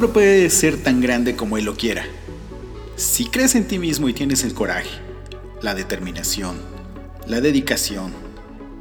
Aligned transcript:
Hombre 0.00 0.14
puede 0.14 0.48
ser 0.48 0.78
tan 0.78 1.02
grande 1.02 1.36
como 1.36 1.58
él 1.58 1.66
lo 1.66 1.76
quiera. 1.76 2.06
Si 2.96 3.26
crees 3.26 3.54
en 3.54 3.68
ti 3.68 3.78
mismo 3.78 4.08
y 4.08 4.14
tienes 4.14 4.44
el 4.44 4.54
coraje, 4.54 4.88
la 5.60 5.74
determinación, 5.74 6.56
la 7.26 7.42
dedicación, 7.42 8.14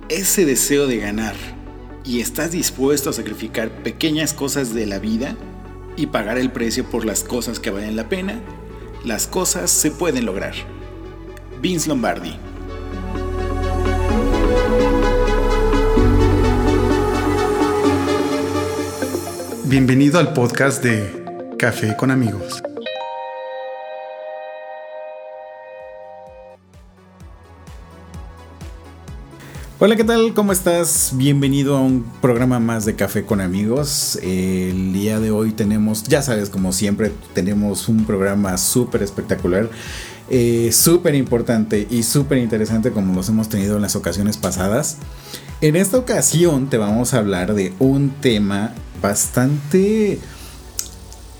ese 0.07 0.45
deseo 0.45 0.87
de 0.87 0.95
ganar, 0.95 1.35
y 2.05 2.21
estás 2.21 2.51
dispuesto 2.51 3.09
a 3.09 3.13
sacrificar 3.13 3.83
pequeñas 3.83 4.33
cosas 4.33 4.73
de 4.73 4.85
la 4.85 4.99
vida 4.99 5.35
y 5.97 6.05
pagar 6.05 6.37
el 6.37 6.53
precio 6.53 6.89
por 6.89 7.03
las 7.03 7.25
cosas 7.25 7.59
que 7.59 7.69
valen 7.69 7.97
la 7.97 8.07
pena, 8.07 8.39
las 9.03 9.27
cosas 9.27 9.71
se 9.71 9.91
pueden 9.91 10.25
lograr. 10.25 10.53
Vince 11.61 11.89
Lombardi. 11.89 12.33
Bienvenido 19.69 20.17
al 20.17 20.33
podcast 20.33 20.83
de 20.83 21.53
Café 21.59 21.95
con 21.95 22.09
amigos. 22.09 22.63
Hola, 29.77 29.95
¿qué 29.95 30.03
tal? 30.03 30.33
¿Cómo 30.33 30.53
estás? 30.53 31.11
Bienvenido 31.13 31.77
a 31.77 31.81
un 31.81 32.03
programa 32.19 32.59
más 32.59 32.85
de 32.85 32.95
Café 32.95 33.25
con 33.25 33.41
amigos. 33.41 34.17
El 34.23 34.91
día 34.91 35.19
de 35.19 35.29
hoy 35.29 35.51
tenemos, 35.51 36.03
ya 36.05 36.23
sabes, 36.23 36.49
como 36.49 36.73
siempre, 36.73 37.11
tenemos 37.35 37.89
un 37.89 38.05
programa 38.05 38.57
súper 38.57 39.03
espectacular, 39.03 39.69
eh, 40.31 40.71
súper 40.73 41.13
importante 41.13 41.85
y 41.91 42.01
súper 42.01 42.39
interesante 42.39 42.89
como 42.89 43.13
los 43.13 43.29
hemos 43.29 43.49
tenido 43.49 43.75
en 43.75 43.83
las 43.83 43.95
ocasiones 43.95 44.35
pasadas. 44.37 44.97
En 45.61 45.75
esta 45.75 45.97
ocasión 45.97 46.71
te 46.71 46.79
vamos 46.79 47.13
a 47.13 47.19
hablar 47.19 47.53
de 47.53 47.71
un 47.77 48.09
tema 48.09 48.73
bastante... 49.01 50.19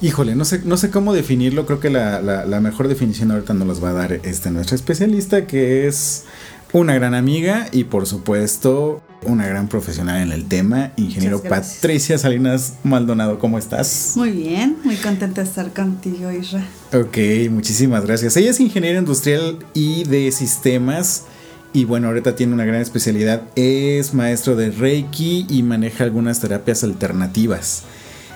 Híjole, 0.02 0.34
no 0.36 0.46
sé, 0.46 0.62
no 0.64 0.78
sé 0.78 0.92
cómo 0.92 1.14
definirlo, 1.14 1.66
creo 1.66 1.82
que 1.82 1.90
la, 1.90 2.60
mejor 2.62 2.88
definición 2.88 3.32
ahorita 3.32 3.54
nos 3.54 3.68
las 3.68 3.84
va 3.84 3.90
a 3.90 3.94
dar 3.94 4.14
este, 4.14 4.50
nuestra 4.50 4.76
especialista, 4.76 5.46
que 5.46 5.88
es 5.88 6.24
una 6.72 6.94
gran 6.94 7.16
amiga 7.16 7.68
y 7.74 7.84
por 7.84 8.06
supuesto 8.06 9.02
una 9.24 9.48
gran 9.48 9.68
profesional 9.68 10.22
en 10.22 10.32
el 10.32 10.48
tema, 10.48 10.92
ingeniero 10.96 11.42
Patricia 11.42 12.18
Salinas 12.18 12.76
Maldonado, 12.84 13.40
¿cómo 13.40 13.58
estás? 13.58 14.14
Muy 14.16 14.32
bien, 14.32 14.78
muy 14.84 14.96
contenta 14.96 15.42
de 15.42 15.50
estar 15.50 15.74
contigo, 15.74 16.32
Isra. 16.32 16.66
Ok, 16.94 17.18
muchísimas 17.50 18.06
gracias. 18.06 18.38
Ella 18.38 18.52
es 18.52 18.60
ingeniera 18.60 19.00
industrial 19.00 19.60
y 19.74 20.06
de 20.06 20.32
sistemas 20.32 21.26
y 21.72 21.86
bueno, 21.86 22.08
ahorita 22.08 22.36
tiene 22.36 22.54
una 22.54 22.66
gran 22.66 22.82
especialidad. 22.82 23.44
Es 23.56 24.14
maestro 24.14 24.56
de 24.56 24.72
Reiki 24.72 25.46
y 25.50 25.62
maneja 25.64 26.04
algunas 26.04 26.40
terapias 26.40 26.84
alternativas. 26.84 27.84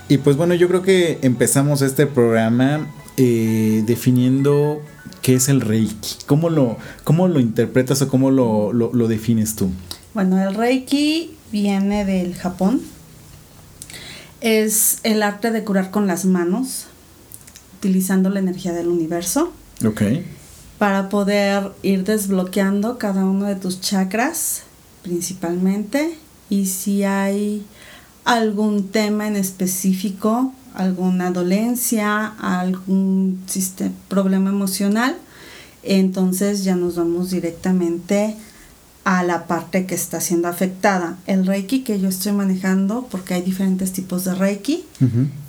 Y 0.08 0.18
pues 0.18 0.38
bueno, 0.38 0.54
yo 0.54 0.68
creo 0.68 0.84
que 0.84 1.18
empezamos 1.24 1.82
este 1.82 2.06
programa 2.06 2.88
eh, 3.18 3.84
definiendo 3.88 4.82
qué 5.22 5.36
es 5.36 5.50
el 5.50 5.62
Reiki. 5.62 6.18
¿Cómo 6.28 6.50
lo, 6.50 6.78
cómo 7.04 7.28
lo 7.28 7.40
interpretas 7.40 8.02
o 8.04 8.08
cómo 8.08 8.30
lo, 8.30 8.72
lo 8.72 9.08
defines 9.08 9.56
tú? 9.56 9.72
Bueno, 10.14 10.42
el 10.42 10.54
Reiki 10.54 11.36
viene 11.52 12.06
del 12.06 12.36
Japón. 12.36 12.82
Es 14.42 15.00
el 15.04 15.24
arte 15.24 15.52
de 15.52 15.64
curar 15.64 15.90
con 15.90 16.06
las 16.06 16.26
manos, 16.26 16.86
utilizando 17.78 18.30
la 18.30 18.40
energía 18.40 18.74
del 18.74 18.90
universo. 18.90 19.54
Ok 19.86 20.02
para 20.84 21.08
poder 21.08 21.72
ir 21.82 22.04
desbloqueando 22.04 22.98
cada 22.98 23.24
uno 23.24 23.46
de 23.46 23.56
tus 23.56 23.80
chakras 23.80 24.64
principalmente 25.02 26.18
y 26.50 26.66
si 26.66 27.06
hay 27.06 27.66
algún 28.26 28.90
tema 28.90 29.30
en 29.30 29.38
específico, 29.38 30.54
alguna 30.74 31.32
dolencia, 31.32 32.34
algún 32.38 33.42
problema 34.10 34.50
emocional, 34.50 35.16
entonces 35.84 36.66
ya 36.66 36.76
nos 36.76 36.98
vamos 36.98 37.30
directamente 37.30 38.36
a 39.06 39.24
la 39.24 39.48
parte 39.48 39.86
que 39.86 39.96
está 39.96 40.20
siendo 40.20 40.50
afectada. 40.50 41.18
El 41.28 41.46
Reiki 41.48 41.86
que 41.86 41.98
yo 42.02 42.10
estoy 42.10 42.34
manejando, 42.34 43.08
porque 43.10 43.36
hay 43.36 43.42
diferentes 43.42 43.94
tipos 43.94 44.26
de 44.26 44.36
Reiki, 44.36 44.84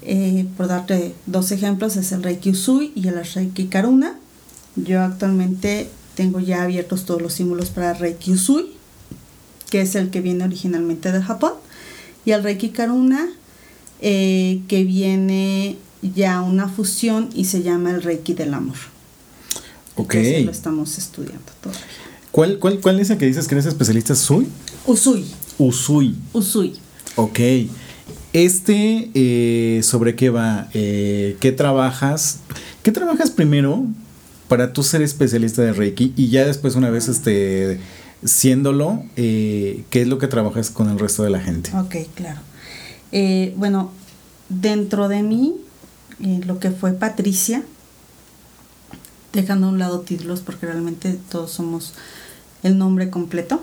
eh, 0.03 0.47
por 0.57 0.69
darte 0.69 1.13
dos 1.27 1.51
ejemplos, 1.51 1.97
es 1.97 2.13
el 2.13 2.23
Reiki 2.23 2.51
Usui 2.51 2.93
y 2.95 3.09
el 3.09 3.17
Reiki 3.25 3.67
Karuna. 3.67 4.15
Yo 4.77 5.03
actualmente 5.03 5.89
tengo 6.15 6.41
ya 6.41 6.63
abiertos 6.63 7.05
todos 7.05 7.23
los 7.23 7.33
símbolos 7.33 7.71
para 7.71 7.95
Reiki 7.95 8.33
Usui, 8.33 8.73
que 9.71 9.81
es 9.81 9.95
el 9.95 10.11
que 10.11 10.21
viene 10.21 10.45
originalmente 10.45 11.13
de 11.13 11.23
Japón, 11.23 11.53
y 12.25 12.33
el 12.33 12.43
Reiki 12.43 12.71
Karuna, 12.71 13.29
eh, 14.01 14.61
que 14.69 14.85
viene 14.85 15.77
ya 16.03 16.41
una 16.43 16.69
fusión 16.69 17.31
y 17.35 17.47
se 17.47 17.63
llama 17.63 17.91
el 17.91 18.03
Reiki 18.03 18.35
del 18.35 18.55
amor. 18.55 18.77
Ok. 19.97 20.15
lo 20.45 20.51
estamos 20.51 20.99
estudiando 20.99 21.53
todavía. 21.61 21.85
¿Cuál, 22.33 22.59
cuál, 22.59 22.81
cuál 22.81 22.99
es 22.99 23.11
el 23.11 23.19
que 23.19 23.27
dices 23.27 23.47
que 23.47 23.55
eres 23.55 23.67
especialista? 23.67 24.15
¿Sui? 24.17 24.49
Usui. 24.87 25.25
Usui. 25.57 26.17
Usui. 26.33 26.75
Ok. 27.15 27.39
Este, 28.33 29.11
eh, 29.15 29.81
¿sobre 29.85 30.17
qué 30.17 30.31
va? 30.31 30.69
Eh, 30.75 31.37
¿Qué 31.39 31.53
trabajas? 31.53 32.41
¿Qué 32.83 32.91
trabajas 32.91 33.31
primero 33.31 33.87
para 34.55 34.73
tú 34.73 34.85
ser 34.85 35.03
especialista 35.03 35.63
de 35.63 35.73
Reiki 35.73 36.13
y 36.17 36.29
ya 36.29 36.45
después 36.45 36.77
una 36.77 36.89
vez 36.89 37.09
este 37.09 37.81
siéndolo, 38.25 39.03
eh, 39.17 39.83
¿qué 39.91 40.03
es 40.03 40.07
lo 40.07 40.19
que 40.19 40.29
trabajas 40.29 40.71
con 40.71 40.89
el 40.89 40.97
resto 40.97 41.25
de 41.25 41.31
la 41.31 41.41
gente? 41.41 41.77
Ok, 41.77 41.97
claro. 42.15 42.39
Eh, 43.11 43.53
bueno, 43.57 43.91
dentro 44.49 45.09
de 45.09 45.25
mí, 45.25 45.57
eh, 46.21 46.41
lo 46.47 46.61
que 46.61 46.71
fue 46.71 46.93
Patricia, 46.93 47.65
dejando 49.33 49.67
a 49.67 49.71
un 49.71 49.81
lado 49.81 50.03
títulos 50.03 50.39
porque 50.39 50.67
realmente 50.67 51.19
todos 51.29 51.51
somos 51.51 51.93
el 52.63 52.79
nombre 52.79 53.11
completo, 53.11 53.61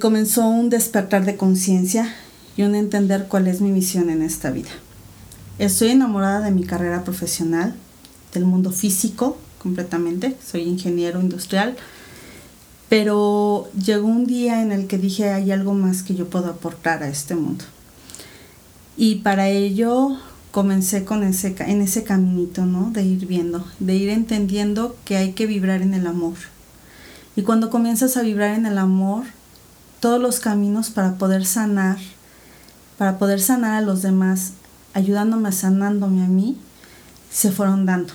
comenzó 0.00 0.46
un 0.46 0.70
despertar 0.70 1.24
de 1.24 1.36
conciencia 1.36 2.14
y 2.56 2.62
un 2.62 2.76
entender 2.76 3.26
cuál 3.26 3.48
es 3.48 3.60
mi 3.60 3.72
misión 3.72 4.10
en 4.10 4.22
esta 4.22 4.52
vida. 4.52 4.70
Estoy 5.58 5.88
enamorada 5.88 6.42
de 6.42 6.52
mi 6.52 6.62
carrera 6.62 7.02
profesional, 7.02 7.74
del 8.32 8.44
mundo 8.44 8.72
físico 8.72 9.36
completamente, 9.58 10.36
soy 10.44 10.62
ingeniero 10.62 11.20
industrial, 11.20 11.76
pero 12.88 13.70
llegó 13.72 14.06
un 14.06 14.26
día 14.26 14.60
en 14.60 14.72
el 14.72 14.86
que 14.86 14.98
dije 14.98 15.30
hay 15.30 15.50
algo 15.50 15.74
más 15.74 16.02
que 16.02 16.14
yo 16.14 16.28
puedo 16.28 16.48
aportar 16.48 17.02
a 17.02 17.08
este 17.08 17.34
mundo. 17.34 17.64
Y 18.96 19.16
para 19.16 19.48
ello 19.48 20.18
comencé 20.50 21.04
con 21.04 21.22
ese, 21.22 21.54
en 21.58 21.80
ese 21.80 22.04
caminito, 22.04 22.66
¿no? 22.66 22.90
De 22.90 23.02
ir 23.02 23.26
viendo, 23.26 23.64
de 23.78 23.94
ir 23.94 24.10
entendiendo 24.10 24.96
que 25.04 25.16
hay 25.16 25.32
que 25.32 25.46
vibrar 25.46 25.80
en 25.80 25.94
el 25.94 26.06
amor. 26.06 26.34
Y 27.34 27.42
cuando 27.42 27.70
comienzas 27.70 28.18
a 28.18 28.22
vibrar 28.22 28.54
en 28.54 28.66
el 28.66 28.76
amor, 28.76 29.24
todos 30.00 30.20
los 30.20 30.40
caminos 30.40 30.90
para 30.90 31.14
poder 31.14 31.46
sanar, 31.46 31.96
para 32.98 33.18
poder 33.18 33.40
sanar 33.40 33.74
a 33.74 33.80
los 33.80 34.02
demás, 34.02 34.52
ayudándome, 34.92 35.50
sanándome 35.52 36.24
a 36.24 36.28
mí, 36.28 36.58
se 37.30 37.50
fueron 37.50 37.86
dando. 37.86 38.12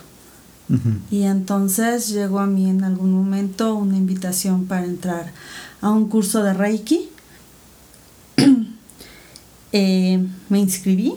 Y 1.10 1.24
entonces 1.24 2.10
llegó 2.10 2.40
a 2.40 2.46
mí 2.46 2.70
en 2.70 2.84
algún 2.84 3.14
momento 3.14 3.76
una 3.76 3.96
invitación 3.96 4.66
para 4.66 4.84
entrar 4.84 5.32
a 5.82 5.92
un 5.92 6.10
curso 6.10 6.44
de 6.44 6.54
Reiki. 6.54 7.10
Eh, 9.74 10.26
me 10.48 10.60
inscribí, 10.60 11.14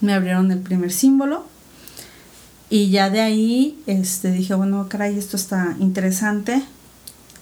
me 0.00 0.14
abrieron 0.14 0.52
el 0.52 0.60
primer 0.60 0.92
símbolo 0.92 1.44
y 2.70 2.90
ya 2.90 3.10
de 3.10 3.20
ahí 3.20 3.82
este, 3.86 4.30
dije, 4.30 4.54
bueno, 4.54 4.86
caray, 4.88 5.18
esto 5.18 5.36
está 5.36 5.74
interesante. 5.80 6.62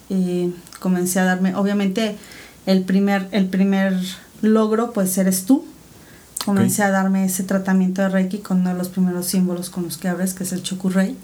Eh, 0.08 0.50
comencé 0.80 1.20
a 1.20 1.24
darme, 1.24 1.54
obviamente 1.54 2.16
el 2.64 2.82
primer, 2.84 3.28
el 3.32 3.46
primer 3.46 4.00
logro 4.40 4.92
pues 4.92 5.16
eres 5.18 5.44
tú, 5.44 5.66
comencé 6.44 6.82
a 6.82 6.90
darme 6.90 7.24
ese 7.24 7.42
tratamiento 7.42 8.02
de 8.02 8.08
Reiki 8.08 8.38
con 8.38 8.60
uno 8.60 8.70
de 8.70 8.76
los 8.76 8.88
primeros 8.88 9.26
símbolos 9.26 9.70
con 9.70 9.84
los 9.84 9.98
que 9.98 10.08
abres, 10.08 10.34
que 10.34 10.44
es 10.44 10.52
el 10.52 10.62
Chokurei, 10.62 11.16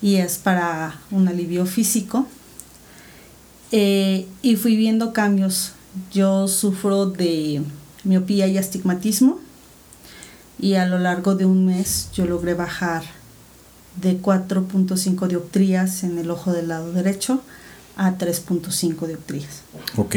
y 0.00 0.16
es 0.16 0.38
para 0.38 1.00
un 1.10 1.28
alivio 1.28 1.66
físico. 1.66 2.26
Eh, 3.70 4.26
y 4.42 4.56
fui 4.56 4.76
viendo 4.76 5.12
cambios. 5.12 5.72
Yo 6.12 6.48
sufro 6.48 7.06
de 7.06 7.62
miopía 8.04 8.46
y 8.46 8.58
astigmatismo, 8.58 9.38
y 10.58 10.74
a 10.74 10.86
lo 10.86 10.98
largo 10.98 11.34
de 11.34 11.44
un 11.44 11.66
mes 11.66 12.08
yo 12.14 12.24
logré 12.24 12.54
bajar 12.54 13.02
de 14.00 14.20
4.5 14.20 15.26
dioptrías 15.28 16.02
en 16.02 16.18
el 16.18 16.30
ojo 16.30 16.52
del 16.52 16.68
lado 16.68 16.92
derecho 16.92 17.42
a 17.96 18.16
3.5 18.16 19.06
dioptrías. 19.06 19.62
Ok. 19.96 20.16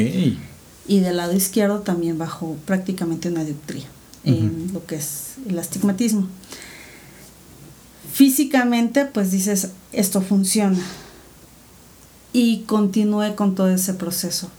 Y 0.88 1.00
del 1.00 1.18
lado 1.18 1.34
izquierdo 1.34 1.80
también 1.80 2.18
bajó 2.18 2.56
prácticamente 2.66 3.30
una 3.30 3.44
dioptría 3.44 3.86
en 4.26 4.72
lo 4.74 4.86
que 4.86 4.96
es 4.96 5.36
el 5.48 5.58
astigmatismo. 5.58 6.28
Físicamente, 8.12 9.06
pues 9.06 9.32
dices, 9.32 9.70
esto 9.92 10.22
funciona. 10.22 10.80
Y 12.34 12.64
continué 12.64 13.36
con 13.36 13.56
todo 13.56 13.70
ese 13.70 13.94
proceso 13.94 14.50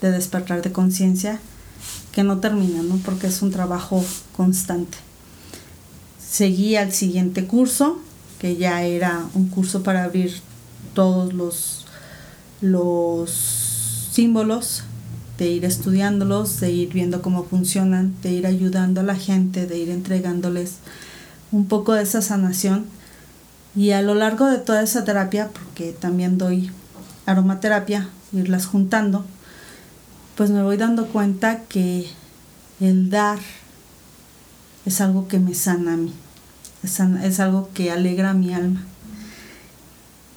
de 0.00 0.10
despertar 0.10 0.62
de 0.62 0.72
conciencia 0.72 1.40
que 2.12 2.22
no 2.22 2.38
termina, 2.38 2.82
¿no? 2.82 2.96
Porque 3.04 3.26
es 3.26 3.42
un 3.42 3.50
trabajo 3.50 4.04
constante. 4.36 4.98
Seguí 6.18 6.76
al 6.76 6.92
siguiente 6.92 7.46
curso, 7.46 7.98
que 8.38 8.56
ya 8.56 8.82
era 8.82 9.26
un 9.34 9.48
curso 9.48 9.82
para 9.82 10.04
abrir 10.04 10.40
todos 10.94 11.32
los, 11.32 11.86
los 12.60 13.30
símbolos, 14.12 14.84
de 15.38 15.46
ir 15.48 15.64
estudiándolos, 15.64 16.58
de 16.58 16.72
ir 16.72 16.92
viendo 16.92 17.22
cómo 17.22 17.44
funcionan, 17.44 18.14
de 18.22 18.32
ir 18.32 18.46
ayudando 18.46 19.00
a 19.00 19.04
la 19.04 19.14
gente, 19.14 19.66
de 19.66 19.78
ir 19.78 19.90
entregándoles 19.90 20.74
un 21.52 21.66
poco 21.66 21.94
de 21.94 22.02
esa 22.02 22.20
sanación. 22.20 22.86
Y 23.76 23.92
a 23.92 24.02
lo 24.02 24.14
largo 24.14 24.46
de 24.46 24.58
toda 24.58 24.82
esa 24.82 25.04
terapia, 25.04 25.48
porque 25.52 25.92
también 25.92 26.38
doy 26.38 26.70
aromaterapia, 27.26 28.08
irlas 28.32 28.66
juntando, 28.66 29.24
pues 30.36 30.50
me 30.50 30.62
voy 30.62 30.76
dando 30.76 31.06
cuenta 31.06 31.60
que 31.68 32.06
el 32.80 33.08
dar 33.10 33.38
es 34.86 35.00
algo 35.00 35.28
que 35.28 35.38
me 35.38 35.54
sana 35.54 35.94
a 35.94 35.96
mí, 35.96 36.12
es, 36.82 37.40
algo 37.40 37.70
que 37.74 37.92
alegra 37.92 38.34
mi 38.34 38.54
alma. 38.54 38.84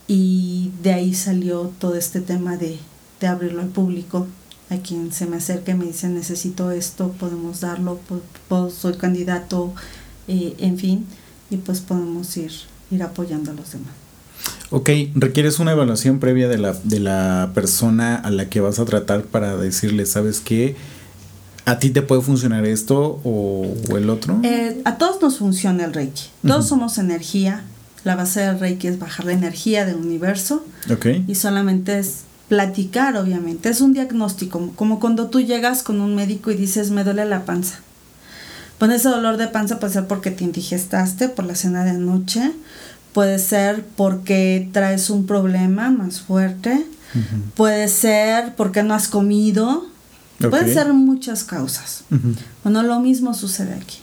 Y 0.08 0.72
de 0.84 0.94
ahí 0.94 1.14
salió 1.14 1.72
todo 1.80 1.96
este 1.96 2.20
tema 2.20 2.58
de, 2.58 2.78
de 3.20 3.28
abrirlo 3.28 3.62
al 3.62 3.70
público, 3.70 4.28
a 4.72 4.78
quien 4.78 5.12
se 5.12 5.26
me 5.26 5.36
acerca 5.36 5.74
y 5.74 5.76
me 5.76 5.86
dice 5.86 6.08
necesito 6.08 6.72
esto, 6.72 7.12
podemos 7.20 7.60
darlo, 7.60 8.00
soy 8.76 8.94
candidato, 8.94 9.74
eh, 10.30 10.56
en 10.60 10.78
fin, 10.78 11.06
y 11.50 11.58
pues 11.58 11.82
podemos 11.82 12.36
ir, 12.38 12.54
ir 12.90 13.04
apoyando 13.04 13.52
a 13.52 13.54
los 13.54 13.74
demás. 13.74 13.92
Ok, 14.70 14.90
requieres 15.14 15.60
una 15.60 15.74
evaluación 15.74 16.20
previa 16.20 16.48
de 16.48 16.58
la, 16.58 16.74
de 16.86 17.02
la 17.02 17.52
persona 17.54 18.16
a 18.16 18.32
la 18.32 18.48
que 18.48 18.62
vas 18.62 18.80
a 18.80 18.86
tratar 18.86 19.24
para 19.24 19.58
decirle, 19.58 20.06
¿sabes 20.06 20.40
qué? 20.40 20.78
¿A 21.66 21.78
ti 21.78 21.90
te 21.90 22.02
puede 22.02 22.22
funcionar 22.22 22.66
esto 22.66 23.20
o, 23.26 23.76
el 23.98 24.10
otro? 24.10 24.40
Eh, 24.44 24.82
a 24.86 24.98
todos 24.98 25.22
nos 25.22 25.38
funciona 25.38 25.84
el 25.84 25.94
Reiki. 25.94 26.24
Todos 26.48 26.70
somos 26.70 26.98
energía. 26.98 27.66
La 28.06 28.16
base 28.16 28.40
del 28.40 28.60
Reiki 28.60 28.88
es 28.88 28.98
bajar 28.98 29.26
la 29.26 29.34
energía 29.34 29.86
del 29.86 29.98
universo. 29.98 30.66
Ok. 30.90 31.08
Y 31.28 31.36
solamente 31.36 32.00
es 32.00 32.24
platicar, 32.52 33.16
obviamente. 33.16 33.70
Es 33.70 33.80
un 33.80 33.94
diagnóstico, 33.94 34.74
como 34.76 35.00
cuando 35.00 35.28
tú 35.28 35.40
llegas 35.40 35.84
con 35.84 36.02
un 36.02 36.16
médico 36.16 36.52
y 36.52 36.56
dices, 36.56 36.92
me 36.92 37.06
duele 37.06 37.24
la 37.24 37.46
panza. 37.46 37.80
Bueno, 38.78 38.94
ese 38.94 39.08
dolor 39.08 39.38
de 39.38 39.48
panza 39.48 39.80
puede 39.80 39.94
ser 39.94 40.06
porque 40.06 40.32
te 40.32 40.44
indigestaste 40.44 41.30
por 41.30 41.46
la 41.46 41.56
cena 41.56 41.86
de 41.86 41.92
anoche, 41.92 42.52
puede 43.14 43.40
ser 43.40 43.86
porque 43.96 44.68
traes 44.74 45.10
un 45.10 45.28
problema 45.28 45.92
más 45.92 46.20
fuerte, 46.20 46.86
puede 47.56 47.88
ser 47.88 48.54
porque 48.58 48.84
no 48.84 48.96
has 48.96 49.08
comido, 49.08 49.86
puede 50.50 50.74
ser 50.74 50.92
muchas 50.92 51.46
causas. 51.46 52.04
Bueno, 52.66 52.84
lo 52.84 53.00
mismo 53.00 53.34
sucede 53.34 53.76
aquí. 53.76 54.00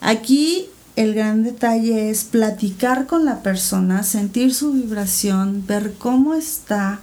Aquí 0.00 0.70
el 0.96 1.12
gran 1.12 1.42
detalle 1.42 2.08
es 2.08 2.24
platicar 2.24 3.06
con 3.06 3.26
la 3.26 3.42
persona, 3.42 4.04
sentir 4.04 4.54
su 4.54 4.72
vibración, 4.72 5.66
ver 5.66 5.92
cómo 5.98 6.32
está 6.32 7.00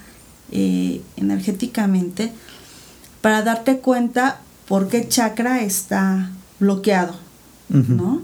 eh, 0.52 1.02
energéticamente, 1.18 2.32
para 3.22 3.42
darte 3.42 3.80
cuenta 3.80 4.40
por 4.68 4.88
qué 4.88 5.08
chakra 5.08 5.62
está 5.62 6.32
bloqueado, 6.60 7.16
¿no? 7.70 8.22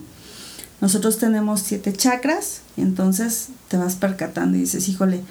Nosotros 0.79 1.17
tenemos 1.17 1.61
siete 1.61 1.93
chakras 1.93 2.61
entonces 2.77 3.49
te 3.67 3.77
vas 3.77 3.95
percatando 3.95 4.57
y 4.57 4.61
dices, 4.61 4.87
híjole, 4.87 5.21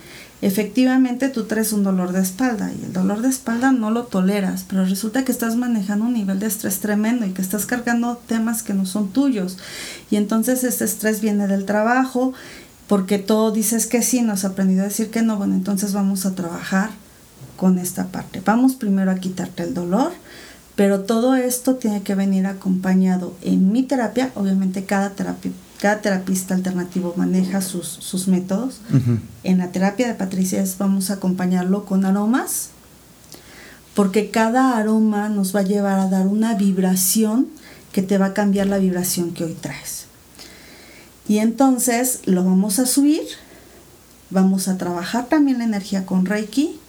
efectivamente 0.43 1.29
tú 1.29 1.45
traes 1.45 1.73
un 1.73 1.83
dolor 1.83 2.13
de 2.13 2.21
espalda 2.21 2.71
y 2.73 2.85
el 2.85 2.93
dolor 2.93 3.23
de 3.23 3.29
espalda 3.29 3.73
no 3.73 3.91
lo 3.91 4.05
toleras, 4.05 4.65
pero 4.69 4.85
resulta 4.85 5.25
que 5.25 5.33
estás 5.33 5.57
manejando 5.57 6.07
un 6.07 6.15
nivel 6.15 6.39
de 6.39 6.47
estrés 6.47 6.81
tremendo 6.81 7.27
y 7.27 7.31
que 7.31 7.43
estás 7.43 7.67
cargando 7.67 8.21
temas 8.27 8.63
que 8.63 8.75
no 8.75 8.87
son 8.87 9.09
tuyos. 9.09 9.59
Y 10.11 10.17
entonces 10.17 10.65
este 10.65 10.85
estrés 10.85 11.21
viene 11.21 11.47
del 11.47 11.65
trabajo, 11.65 12.35
porque 12.91 13.19
todo 13.19 13.53
dices 13.53 13.87
que 13.87 14.03
sí, 14.03 14.21
nos 14.21 14.45
ha 14.45 14.49
aprendido 14.49 14.83
a 14.83 14.89
decir 14.89 15.11
que 15.11 15.23
no, 15.23 15.39
bueno, 15.39 15.55
entonces 15.55 15.95
vamos 15.95 16.27
a 16.27 16.35
trabajar 16.35 16.91
con 17.57 17.79
esta 17.79 18.09
parte. 18.09 18.43
Vamos 18.45 18.75
primero 18.75 19.11
a 19.11 19.15
quitarte 19.15 19.63
el 19.63 19.73
dolor 19.73 20.13
pero 20.81 21.01
todo 21.01 21.35
esto 21.35 21.75
tiene 21.75 22.01
que 22.01 22.15
venir 22.15 22.47
acompañado 22.47 23.35
en 23.43 23.71
mi 23.71 23.83
terapia. 23.83 24.31
Obviamente 24.35 24.85
cada, 24.85 25.11
terapia, 25.11 25.51
cada 25.79 26.01
terapista 26.01 26.55
alternativo 26.55 27.13
maneja 27.19 27.61
sus, 27.61 28.29
métodos. 28.29 28.81
En 29.45 29.59
la 29.59 29.73
terapia 29.73 30.09
de 30.09 30.15
Patricia 30.15 30.65
vamos 30.79 31.11
a 31.11 31.15
acompañarlo 31.15 31.85
con 31.85 32.07
aromas, 32.07 32.71
porque 33.95 34.31
cada 34.31 34.79
aroma 34.79 35.29
nos 35.29 35.55
va 35.55 35.61
a 35.61 35.65
llevar 35.65 35.99
a 35.99 36.09
dar 36.09 36.27
una 36.27 36.55
vibración 36.55 37.49
que 37.93 38.01
te 38.01 38.17
va 38.17 38.27
a 38.27 38.33
cambiar 38.33 38.67
la 38.67 38.79
vibración 38.79 39.33
que 39.33 39.45
hoy 39.45 39.59
traes. 39.61 40.07
Y 41.31 41.39
entonces 41.39 42.23
lo 42.25 42.43
vamos 42.43 42.81
a 42.81 42.87
subir, 42.87 43.23
vamos 44.31 44.67
a 44.67 44.77
trabajar 44.77 45.29
también 45.29 45.59
la 45.59 45.65
energía 45.65 46.05
con 46.05 46.27
Reiki 46.27 46.81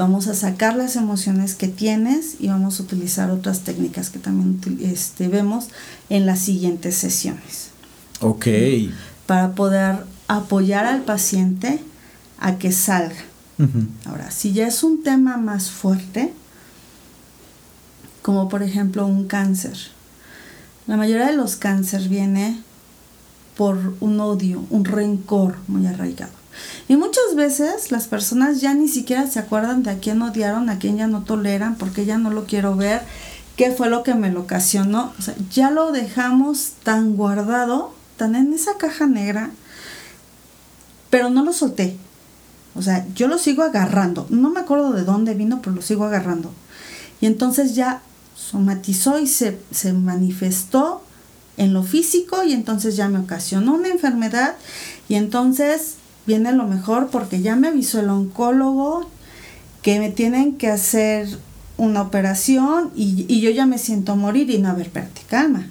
vamos 0.00 0.28
a 0.28 0.34
sacar 0.34 0.76
las 0.76 0.96
emociones 0.96 1.54
que 1.54 1.68
tienes 1.68 2.36
y 2.38 2.48
vamos 2.48 2.80
a 2.80 2.84
utilizar 2.84 3.30
otras 3.30 3.60
técnicas 3.60 4.08
que 4.08 4.18
también 4.18 4.58
este, 4.80 5.28
vemos 5.28 5.68
en 6.08 6.24
las 6.24 6.38
siguientes 6.38 6.94
sesiones. 6.94 7.68
Ok. 8.22 8.46
Para 9.26 9.54
poder 9.54 10.04
apoyar 10.26 10.86
al 10.86 11.02
paciente 11.02 11.80
a 12.38 12.56
que 12.56 12.72
salga. 12.72 13.24
Ahora, 14.06 14.30
si 14.30 14.54
ya 14.54 14.66
es 14.66 14.82
un 14.82 15.02
tema 15.02 15.36
más 15.36 15.70
fuerte, 15.70 16.32
como 18.22 18.48
por 18.48 18.62
ejemplo 18.62 19.06
un 19.06 19.26
cáncer, 19.26 19.76
la 20.86 20.96
mayoría 20.96 21.26
de 21.26 21.36
los 21.36 21.56
cánceres 21.56 22.08
viene 22.08 22.62
por 23.60 23.92
un 24.00 24.18
odio, 24.20 24.64
un 24.70 24.86
rencor 24.86 25.56
muy 25.68 25.86
arraigado. 25.86 26.32
Y 26.88 26.96
muchas 26.96 27.34
veces 27.36 27.92
las 27.92 28.08
personas 28.08 28.62
ya 28.62 28.72
ni 28.72 28.88
siquiera 28.88 29.26
se 29.26 29.38
acuerdan 29.38 29.82
de 29.82 29.90
a 29.90 29.98
quién 29.98 30.22
odiaron, 30.22 30.70
a 30.70 30.78
quién 30.78 30.96
ya 30.96 31.08
no 31.08 31.24
toleran, 31.24 31.74
porque 31.74 32.06
ya 32.06 32.16
no 32.16 32.30
lo 32.30 32.46
quiero 32.46 32.74
ver, 32.74 33.02
qué 33.56 33.70
fue 33.70 33.90
lo 33.90 34.02
que 34.02 34.14
me 34.14 34.30
lo 34.30 34.40
ocasionó. 34.40 35.12
O 35.18 35.20
sea, 35.20 35.34
ya 35.50 35.70
lo 35.70 35.92
dejamos 35.92 36.72
tan 36.84 37.16
guardado, 37.16 37.92
tan 38.16 38.34
en 38.34 38.54
esa 38.54 38.78
caja 38.78 39.04
negra, 39.06 39.50
pero 41.10 41.28
no 41.28 41.44
lo 41.44 41.52
solté. 41.52 41.98
O 42.74 42.80
sea, 42.80 43.06
yo 43.14 43.28
lo 43.28 43.36
sigo 43.36 43.62
agarrando. 43.62 44.26
No 44.30 44.48
me 44.48 44.60
acuerdo 44.60 44.92
de 44.92 45.04
dónde 45.04 45.34
vino, 45.34 45.60
pero 45.60 45.76
lo 45.76 45.82
sigo 45.82 46.06
agarrando. 46.06 46.50
Y 47.20 47.26
entonces 47.26 47.74
ya 47.74 48.00
somatizó 48.34 49.18
y 49.18 49.26
se, 49.26 49.60
se 49.70 49.92
manifestó 49.92 51.02
en 51.56 51.72
lo 51.74 51.82
físico 51.82 52.42
y 52.44 52.52
entonces 52.52 52.96
ya 52.96 53.08
me 53.08 53.18
ocasionó 53.18 53.74
una 53.74 53.88
enfermedad 53.88 54.56
y 55.08 55.14
entonces 55.16 55.94
viene 56.26 56.52
lo 56.52 56.66
mejor 56.66 57.08
porque 57.08 57.42
ya 57.42 57.56
me 57.56 57.68
avisó 57.68 58.00
el 58.00 58.08
oncólogo 58.08 59.08
que 59.82 59.98
me 59.98 60.10
tienen 60.10 60.56
que 60.56 60.68
hacer 60.68 61.28
una 61.76 62.02
operación 62.02 62.90
y, 62.94 63.40
yo 63.40 63.50
ya 63.50 63.66
me 63.66 63.78
siento 63.78 64.14
morir 64.14 64.50
y 64.50 64.58
no, 64.58 64.74
ver, 64.76 64.86
espérate, 64.86 65.22
calma. 65.28 65.66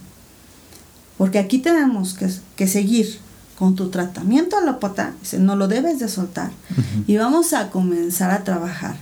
Porque 1.17 1.38
aquí 1.38 1.59
tenemos 1.59 2.17
que, 2.55 2.67
seguir 2.67 3.19
con 3.57 3.75
tu 3.75 3.89
tratamiento 3.89 4.57
alópata, 4.57 5.13
no 5.38 5.55
lo 5.55 5.67
debes 5.67 6.00
de 6.00 6.07
soltar. 6.07 6.50
Y 7.05 7.17
vamos 7.17 7.53
a 7.53 7.69
comenzar 7.69 8.31
a 8.31 8.43
trabajar 8.43 8.95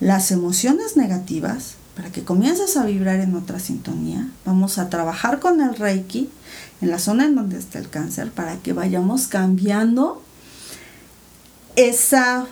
las 0.00 0.32
emociones 0.32 0.96
negativas 0.96 1.74
para 2.00 2.12
que 2.12 2.24
comiences 2.24 2.78
a 2.78 2.86
vibrar 2.86 3.20
en 3.20 3.34
otra 3.34 3.60
sintonía. 3.60 4.26
Vamos 4.46 4.78
a 4.78 4.88
trabajar 4.88 5.38
con 5.38 5.60
el 5.60 5.76
Reiki 5.76 6.30
en 6.80 6.88
la 6.88 6.98
zona 6.98 7.26
en 7.26 7.34
donde 7.34 7.58
está 7.58 7.78
el 7.78 7.90
cáncer 7.90 8.30
para 8.30 8.56
que 8.56 8.72
vayamos 8.72 9.26
cambiando 9.26 10.22
esa 11.76 12.46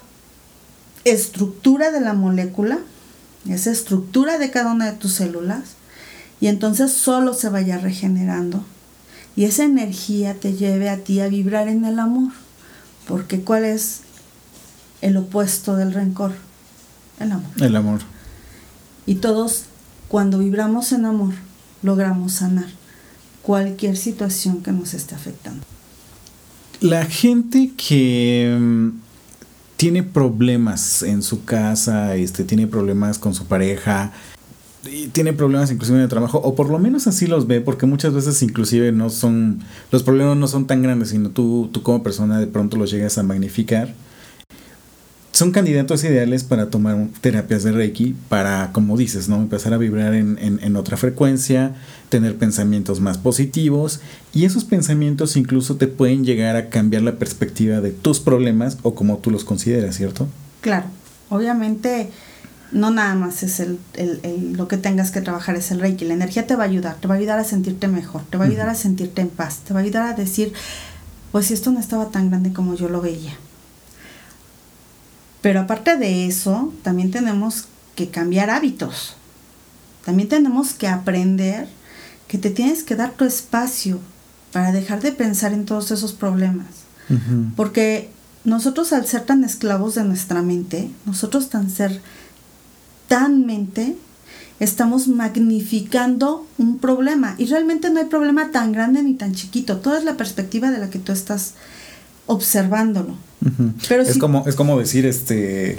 estructura 1.05 1.91
de 1.91 2.03
la 2.03 2.13
molécula, 2.13 2.79
esa 3.49 3.71
estructura 3.71 4.37
de 4.37 4.51
cada 4.51 4.71
una 4.71 4.85
de 4.85 4.99
tus 4.99 5.15
células, 5.15 5.63
y 6.43 6.49
entonces 6.49 6.93
solo 6.93 7.33
se 7.33 7.49
vaya 7.49 7.79
regenerando. 7.79 8.63
Y 9.35 9.47
esa 9.47 9.65
energía 9.65 10.35
te 10.35 10.53
lleve 10.53 10.91
a 10.91 10.99
ti 10.99 11.21
a 11.21 11.29
vibrar 11.29 11.69
en 11.69 11.87
el 11.87 11.99
amor. 12.01 12.33
Porque 13.07 13.41
¿cuál 13.41 13.65
es 13.65 14.01
el 15.01 15.17
opuesto 15.17 15.75
del 15.75 15.95
rencor? 15.95 16.35
El 17.19 17.33
amor. 17.33 17.51
El 17.59 17.77
amor. 17.77 18.18
Y 19.09 19.15
todos, 19.15 19.65
cuando 20.09 20.39
vibramos 20.39 20.93
en 20.93 21.07
amor, 21.07 21.33
logramos 21.83 22.35
sanar 22.35 22.67
cualquier 23.41 23.97
situación 23.97 24.63
que 24.63 24.71
nos 24.71 24.93
esté 24.93 25.15
afectando. 25.15 25.65
La 26.83 27.07
gente 27.07 27.73
que 27.75 28.55
mm, 28.61 28.89
tiene 29.79 30.03
problemas 30.03 31.03
en 31.03 31.23
su 31.23 31.47
casa, 31.47 32.17
este, 32.17 32.45
tiene 32.45 32.67
problemas 32.67 33.19
con 33.19 33.35
su 33.35 33.47
pareja, 33.47 34.13
y 34.85 35.07
tiene 35.07 35.33
problemas 35.33 35.71
inclusive 35.71 35.97
en 35.97 36.05
el 36.05 36.11
trabajo, 36.11 36.37
o 36.45 36.55
por 36.55 36.69
lo 36.69 36.79
menos 36.79 37.07
así 37.07 37.27
los 37.27 37.47
ve, 37.47 37.63
porque 37.63 37.87
muchas 37.87 38.13
veces 38.13 38.43
inclusive 38.43 38.93
no 38.93 39.09
son, 39.09 39.61
los 39.91 40.03
problemas 40.03 40.37
no 40.37 40.49
son 40.49 40.67
tan 40.67 40.83
grandes, 40.83 41.09
sino 41.09 41.31
tú, 41.31 41.71
tú 41.73 41.83
como 41.83 42.03
persona 42.03 42.39
de 42.39 42.47
pronto 42.47 42.77
los 42.77 42.91
llegas 42.91 43.17
a 43.17 43.23
magnificar. 43.23 43.95
Son 45.39 45.53
candidatos 45.53 46.03
ideales 46.03 46.43
para 46.43 46.69
tomar 46.69 46.97
terapias 47.21 47.63
de 47.63 47.71
Reiki, 47.71 48.17
para, 48.29 48.73
como 48.73 48.97
dices, 48.97 49.29
¿no? 49.29 49.37
Empezar 49.37 49.73
a 49.73 49.79
vibrar 49.79 50.15
en, 50.15 50.37
en, 50.41 50.75
otra 50.75 50.97
frecuencia, 50.97 51.77
tener 52.09 52.37
pensamientos 52.37 53.01
más 53.01 53.19
positivos 53.19 54.01
y 54.35 54.47
esos 54.47 54.65
pensamientos 54.65 55.37
incluso 55.37 55.77
te 55.77 55.87
pueden 55.87 56.25
llegar 56.25 56.57
a 56.57 56.71
cambiar 56.71 57.03
la 57.03 57.21
perspectiva 57.21 57.81
de 57.81 57.93
tus 57.93 58.19
problemas 58.19 58.79
o 58.83 58.97
como 58.97 59.19
tú 59.19 59.31
los 59.31 59.45
consideras, 59.45 59.95
¿cierto? 59.95 60.27
Claro, 60.61 60.87
obviamente 61.29 62.11
no 62.73 62.91
nada 62.91 63.15
más 63.15 63.45
es 63.45 63.61
el, 63.61 63.79
lo 64.57 64.67
que 64.67 64.77
tengas 64.77 65.13
que 65.13 65.21
trabajar, 65.21 65.55
es 65.55 65.71
el 65.71 65.79
Reiki. 65.79 66.05
La 66.05 66.15
energía 66.15 66.49
te 66.49 66.57
va 66.57 66.65
a 66.65 66.67
ayudar, 66.67 66.97
te 66.97 67.07
va 67.07 67.15
a 67.15 67.19
ayudar 67.19 67.39
a 67.39 67.45
sentirte 67.45 67.87
mejor, 67.87 68.23
te 68.29 68.39
va 68.39 68.45
a 68.45 68.49
ayudar 68.49 68.69
a 68.69 68.75
sentirte 68.75 69.23
en 69.23 69.29
paz, 69.29 69.59
te 69.59 69.73
va 69.73 69.79
a 69.79 69.83
ayudar 69.85 70.03
a 70.03 70.15
decir, 70.15 70.53
pues 71.31 71.47
si 71.47 71.55
esto 71.55 71.71
no 71.71 71.79
estaba 71.79 72.09
tan 72.09 72.29
grande 72.29 72.53
como 72.53 72.75
yo 72.75 72.89
lo 72.89 73.01
veía. 73.01 73.39
Pero 75.41 75.61
aparte 75.61 75.97
de 75.97 76.27
eso, 76.27 76.73
también 76.83 77.11
tenemos 77.11 77.67
que 77.95 78.09
cambiar 78.09 78.51
hábitos. 78.51 79.17
También 80.05 80.29
tenemos 80.29 80.73
que 80.73 80.89
aprender 80.89 81.69
que 82.27 82.39
te 82.39 82.51
tienes 82.51 82.83
que 82.83 82.97
dar 82.97 83.13
tu 83.13 83.25
espacio 83.25 84.01
para 84.53 84.73
dejar 84.73 85.01
de 85.01 85.13
pensar 85.13 85.53
en 85.53 85.65
todos 85.65 85.91
esos 85.91 86.13
problemas. 86.13 86.67
Porque 87.57 88.11
nosotros 88.45 88.93
al 88.93 89.07
ser 89.07 89.23
tan 89.23 89.43
esclavos 89.43 89.95
de 89.95 90.05
nuestra 90.05 90.43
mente, 90.43 90.91
nosotros 91.07 91.49
tan 91.49 91.71
ser 91.71 92.03
tan 93.09 93.47
mente, 93.47 93.97
estamos 94.61 95.09
magnificando 95.09 96.47
un 96.59 96.79
problema. 96.79 97.35
Y 97.39 97.47
realmente 97.47 97.89
no 97.91 98.01
hay 98.01 98.07
problema 98.07 98.51
tan 98.51 98.73
grande 98.73 99.03
ni 99.03 99.15
tan 99.15 99.35
chiquito. 99.35 99.79
Toda 99.79 99.99
es 99.99 100.05
la 100.05 100.17
perspectiva 100.17 100.71
de 100.71 100.79
la 100.79 100.91
que 100.91 100.99
tú 100.99 101.13
estás 101.13 101.55
observándolo. 102.29 103.17
Pero 103.89 104.03
es, 104.03 104.19
como, 104.19 104.45
es 104.47 104.55
como 104.55 104.79
decir, 104.79 105.05
este, 105.05 105.77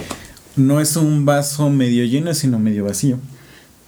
no 0.56 0.80
es 0.80 0.96
un 0.96 1.24
vaso 1.24 1.70
medio 1.70 2.04
lleno, 2.04 2.34
sino 2.34 2.58
medio 2.58 2.84
vacío. 2.84 3.18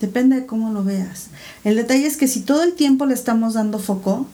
Depende 0.01 0.37
de 0.37 0.47
cómo 0.47 0.73
lo 0.73 0.83
veas. 0.83 1.27
El 1.65 1.77
detalle 1.77 2.07
es 2.07 2.17
que 2.17 2.27
si 2.29 2.41
todo 2.41 2.63
el 2.63 2.73
tiempo 2.73 3.07
le 3.07 3.15
estamos 3.15 3.55
dando 3.55 3.79
foco, 3.79 4.27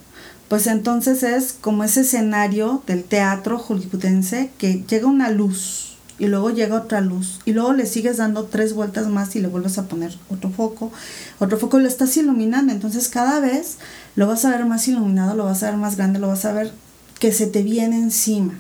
pues 0.49 0.67
entonces 0.67 1.23
es 1.23 1.55
como 1.61 1.85
ese 1.85 2.03
escenario 2.03 2.83
del 2.87 3.05
teatro 3.05 3.59
hollywoodense 3.59 4.51
que 4.57 4.83
llega 4.89 5.07
una 5.07 5.31
luz 5.31 5.97
y 6.19 6.27
luego 6.27 6.51
llega 6.51 6.77
otra 6.77 7.01
luz 7.01 7.41
y 7.45 7.53
luego 7.53 7.75
le 7.75 7.87
sigues 7.87 8.17
dando 8.17 8.45
tres 8.45 8.73
vueltas 8.73 9.09
más 9.09 9.37
y 9.37 9.41
le 9.41 9.49
vuelves 9.49 9.79
a 9.79 9.87
poner 9.87 10.17
otro 10.31 10.51
foco, 10.51 10.91
otro 11.39 11.59
foco 11.59 11.79
y 11.79 11.83
lo 11.83 11.89
estás 11.89 12.17
iluminando, 12.17 12.73
entonces 12.73 13.09
cada 13.09 13.41
vez 13.41 13.77
lo 14.17 14.27
vas 14.27 14.45
a 14.45 14.51
ver 14.51 14.65
más 14.65 14.89
iluminado, 14.89 15.37
lo 15.37 15.45
vas 15.45 15.63
a 15.63 15.71
ver 15.71 15.79
más 15.79 15.97
grande, 15.97 16.19
lo 16.19 16.29
vas 16.29 16.45
a 16.45 16.53
ver 16.53 16.73
que 17.19 17.33
se 17.33 17.47
te 17.47 17.63
viene 17.63 17.97
encima. 17.97 18.55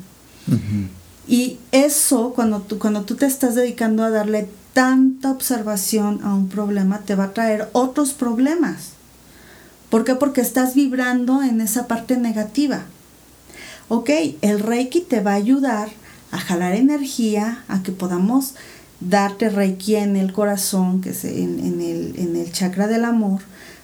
Y 1.26 1.58
eso, 1.72 2.32
cuando 2.34 2.60
tú, 2.60 2.78
cuando 2.78 3.02
tú 3.02 3.14
te 3.14 3.26
estás 3.26 3.54
dedicando 3.54 4.02
a 4.02 4.10
darle 4.10 4.48
tanta 4.72 5.30
observación 5.30 6.20
a 6.22 6.34
un 6.34 6.48
problema, 6.48 7.00
te 7.00 7.14
va 7.14 7.24
a 7.24 7.34
traer 7.34 7.68
otros 7.72 8.12
problemas. 8.12 8.92
¿Por 9.90 10.04
qué? 10.04 10.14
Porque 10.14 10.40
estás 10.40 10.74
vibrando 10.74 11.42
en 11.42 11.60
esa 11.60 11.86
parte 11.86 12.16
negativa. 12.16 12.82
Ok, 13.88 14.10
el 14.42 14.60
Reiki 14.60 15.00
te 15.00 15.20
va 15.20 15.32
a 15.32 15.36
ayudar 15.36 15.88
a 16.30 16.38
jalar 16.38 16.74
energía, 16.74 17.64
a 17.68 17.82
que 17.82 17.92
podamos 17.92 18.54
darte 19.00 19.48
reiki 19.48 19.96
en 19.96 20.16
el 20.16 20.32
corazón, 20.32 21.00
que 21.00 21.10
es 21.10 21.24
en, 21.24 21.80
el, 21.80 22.14
en 22.18 22.36
el 22.36 22.52
chakra 22.52 22.86
del 22.86 23.04
amor, 23.04 23.40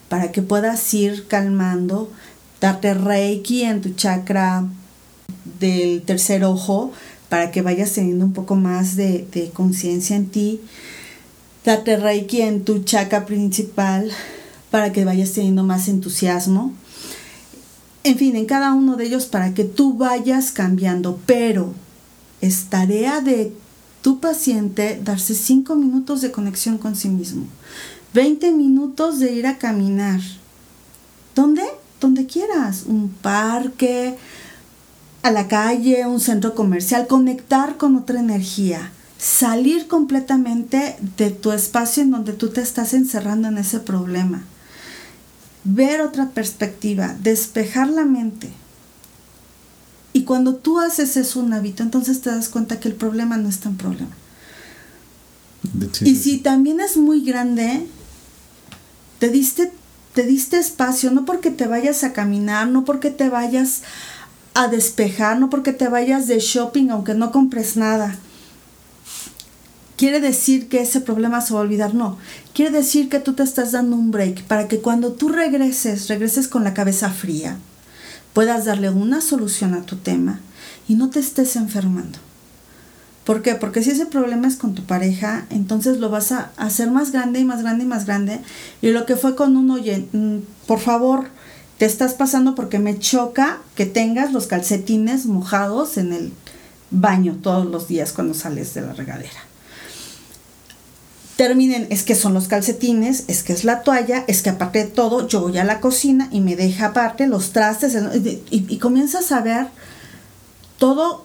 para 0.09 0.33
que 0.33 0.43
puedas 0.43 0.93
ir 0.93 1.27
calmando, 1.27 2.11
darte 2.65 2.95
reiki 2.95 3.61
en 3.65 3.83
tu 3.83 3.91
chakra 3.91 4.67
del 5.61 6.01
tercer 6.01 6.45
ojo, 6.45 6.93
para 7.29 7.51
que 7.51 7.61
vayas 7.61 7.93
teniendo 7.93 8.25
un 8.25 8.33
poco 8.33 8.55
más 8.55 8.97
de, 8.97 9.29
de 9.33 9.51
conciencia 9.51 10.17
en 10.17 10.31
ti, 10.31 10.63
darte 11.63 11.99
reiki 11.99 12.41
en 12.41 12.65
tu 12.65 12.83
chakra 12.83 13.27
principal, 13.27 14.11
para 14.71 14.93
que 14.93 15.05
vayas 15.05 15.33
teniendo 15.33 15.63
más 15.63 15.89
entusiasmo. 15.89 16.73
En 18.03 18.17
fin, 18.17 18.35
en 18.35 18.47
cada 18.47 18.73
uno 18.73 18.97
de 18.97 19.05
ellos 19.09 19.27
para 19.27 19.53
que 19.53 19.65
tú 19.65 19.99
vayas 19.99 20.51
cambiando, 20.51 21.21
pero 21.27 21.75
es 22.41 22.71
tarea 22.71 23.21
de 23.21 23.53
tu 24.01 24.21
paciente 24.21 24.99
darse 25.05 25.35
5 25.35 25.75
minutos 25.75 26.23
de 26.23 26.31
conexión 26.31 26.79
con 26.79 26.97
sí 26.97 27.11
mismo, 27.11 27.45
20 28.15 28.53
minutos 28.53 29.19
de 29.19 29.35
ir 29.35 29.47
a 29.47 29.59
caminar. 29.59 30.21
¿Dónde? 31.35 31.84
Donde 32.01 32.27
quieras, 32.27 32.85
un 32.87 33.09
parque, 33.09 34.17
a 35.25 35.31
la 35.31 35.49
calle, 35.49 36.07
un 36.07 36.21
centro 36.21 36.55
comercial, 36.55 37.07
conectar 37.07 37.79
con 37.79 37.97
otra 37.97 38.21
energía, 38.21 38.93
salir 39.17 39.89
completamente 39.89 40.97
de 41.17 41.31
tu 41.31 41.51
espacio 41.53 42.03
en 42.03 42.11
donde 42.11 42.35
tú 42.35 42.51
te 42.51 42.61
estás 42.61 42.93
encerrando 42.93 43.49
en 43.49 43.57
ese 43.57 43.81
problema, 43.81 44.45
ver 45.65 46.03
otra 46.03 46.29
perspectiva, 46.29 47.17
despejar 47.23 47.89
la 47.89 48.05
mente. 48.05 48.51
Y 50.13 50.25
cuando 50.25 50.57
tú 50.57 50.79
haces 50.79 51.17
eso 51.17 51.41
un 51.41 51.55
hábito, 51.55 51.83
entonces 51.83 52.21
te 52.21 52.29
das 52.29 52.51
cuenta 52.51 52.79
que 52.79 52.89
el 52.89 52.95
problema 52.95 53.39
no 53.39 53.49
es 53.49 53.61
tan 53.61 53.77
problema. 53.77 54.15
y 56.03 56.17
si 56.17 56.37
también 56.37 56.81
es 56.81 56.99
muy 56.99 57.25
grande, 57.25 57.87
te 59.19 59.31
diste, 59.31 59.73
te 60.15 60.23
diste 60.23 60.59
espacio, 60.59 61.11
no 61.11 61.25
porque 61.25 61.51
te 61.51 61.67
vayas 61.67 62.05
a 62.05 62.13
caminar, 62.13 62.69
no 62.69 62.85
porque 62.85 63.11
te 63.11 63.29
vayas 63.29 63.83
a 64.55 64.69
despejar, 64.69 65.39
no 65.41 65.51
porque 65.51 65.73
te 65.73 65.89
vayas 65.89 66.29
de 66.29 66.39
shopping 66.39 66.91
aunque 66.91 67.15
no 67.15 67.33
compres 67.33 67.77
nada. 67.77 68.17
Quiere 69.97 70.21
decir 70.21 70.69
que 70.69 70.81
ese 70.81 71.01
problema 71.01 71.41
se 71.41 71.55
va 71.55 71.61
a 71.61 71.63
olvidar, 71.63 71.95
no. 71.95 72.17
Quiere 72.53 72.71
decir 72.71 73.09
que 73.09 73.19
tú 73.19 73.35
te 73.35 73.43
estás 73.43 73.73
dando 73.73 73.97
un 73.97 74.13
break 74.13 74.45
para 74.45 74.69
que 74.69 74.81
cuando 74.81 75.13
tú 75.13 75.29
regreses, 75.29 76.09
regreses 76.09 76.47
con 76.47 76.63
la 76.63 76.75
cabeza 76.75 77.11
fría, 77.11 77.59
puedas 78.33 78.65
darle 78.65 78.91
una 78.91 79.21
solución 79.21 79.75
a 79.75 79.83
tu 79.83 79.97
tema 79.97 80.41
y 80.89 80.95
no 80.95 81.11
te 81.11 81.19
estés 81.19 81.57
enfermando. 81.57 82.19
¿Por 83.25 83.43
qué? 83.43 83.55
Porque 83.55 83.83
si 83.83 83.91
ese 83.91 84.07
problema 84.07 84.47
es 84.47 84.57
con 84.57 84.75
tu 84.75 84.85
pareja, 84.85 85.47
entonces 85.51 85.99
lo 85.99 86.11
vas 86.11 86.31
a 86.33 86.51
hacer 86.57 86.91
más 86.91 87.11
grande 87.11 87.41
y 87.41 87.45
más 87.45 87.63
grande 87.63 87.85
y 87.85 87.87
más 87.87 88.05
grande. 88.05 88.41
Y 88.83 88.91
lo 88.91 89.07
que 89.07 89.17
fue 89.17 89.35
con 89.35 89.57
un, 89.57 89.71
oye, 89.71 90.07
mm, 90.13 90.39
por 90.67 90.81
favor, 90.81 91.29
te 91.79 91.87
estás 91.87 92.15
pasando 92.15 92.55
porque 92.55 92.79
me 92.79 92.99
choca 92.99 93.59
que 93.75 93.87
tengas 93.87 94.33
los 94.33 94.47
calcetines 94.47 95.27
mojados 95.27 95.97
en 95.97 96.13
el 96.13 96.33
baño 96.91 97.39
todos 97.43 97.67
los 97.67 97.89
días 97.89 98.13
cuando 98.13 98.35
sales 98.35 98.75
de 98.75 98.83
la 98.83 98.93
regadera 98.93 99.41
terminen, 101.37 101.87
es 101.91 102.05
que 102.05 102.15
son 102.15 102.35
los 102.35 102.49
calcetines, 102.49 103.25
es 103.27 103.43
que 103.43 103.53
es 103.53 103.65
la 103.65 103.83
toalla, 103.83 104.25
es 104.29 104.43
que 104.43 104.51
aparte 104.51 104.85
de 104.85 104.91
todo, 104.91 105.27
yo 105.27 105.41
voy 105.41 105.59
a 105.59 105.65
la 105.65 105.81
cocina 105.81 106.29
y 106.31 106.41
me 106.41 106.57
deja 106.57 106.87
aparte 106.87 107.27
los 107.27 107.53
trastes 107.53 107.97
y, 108.51 108.79
comienzas 108.79 109.33
a 109.33 109.41
ver 109.41 109.67
todo 110.79 111.25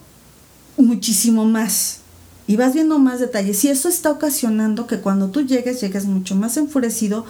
muchísimo 0.76 1.44
más. 1.44 1.98
Y 2.46 2.56
vas 2.56 2.74
viendo 2.74 2.98
más 2.98 3.20
detalles. 3.20 3.64
Y 3.64 3.68
eso 3.68 3.88
está 3.88 4.10
ocasionando 4.10 4.86
que 4.86 4.98
cuando 4.98 5.30
tú 5.30 5.42
llegues, 5.42 5.80
llegues 5.80 6.06
mucho 6.06 6.34
más 6.34 6.56
enfurecido, 6.56 7.24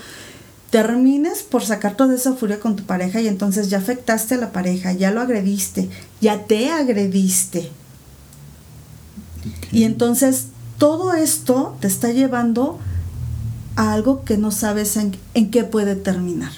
termines 0.70 1.42
por 1.42 1.64
sacar 1.64 1.96
toda 1.96 2.14
esa 2.14 2.34
furia 2.34 2.60
con 2.60 2.76
tu 2.76 2.84
pareja 2.84 3.20
y 3.20 3.28
entonces 3.28 3.68
ya 3.68 3.78
afectaste 3.78 4.36
a 4.36 4.38
la 4.38 4.52
pareja, 4.52 4.92
ya 4.92 5.10
lo 5.10 5.20
agrediste, 5.20 5.90
ya 6.20 6.44
te 6.44 6.70
agrediste. 6.70 7.70
Y 9.72 9.84
entonces 9.84 10.46
todo 10.78 11.12
esto 11.14 11.76
te 11.80 11.88
está 11.88 12.10
llevando 12.10 12.78
a 13.76 13.92
algo 13.92 14.24
que 14.24 14.36
no 14.36 14.50
sabes 14.50 14.96
en, 14.96 15.50
qué 15.50 15.64
puede 15.64 15.96
terminar. 15.96 16.52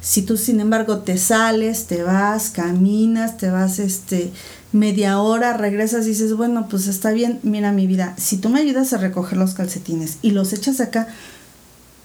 Si 0.00 0.22
tú, 0.22 0.36
sin 0.36 0.60
embargo, 0.60 0.98
te 0.98 1.18
sales, 1.18 1.86
te 1.86 2.02
vas, 2.02 2.50
caminas, 2.50 3.36
te 3.36 3.50
vas 3.50 3.78
este, 3.78 4.32
media 4.72 5.18
hora, 5.18 5.56
regresas 5.56 6.06
y 6.06 6.10
dices, 6.10 6.34
bueno, 6.34 6.68
pues 6.68 6.86
está 6.86 7.10
bien, 7.10 7.40
mira 7.42 7.72
mi 7.72 7.86
vida, 7.86 8.14
si 8.16 8.36
tú 8.36 8.48
me 8.48 8.60
ayudas 8.60 8.92
a 8.92 8.98
recoger 8.98 9.38
los 9.38 9.54
calcetines 9.54 10.18
y 10.22 10.30
los 10.30 10.52
echas 10.52 10.80
acá, 10.80 11.08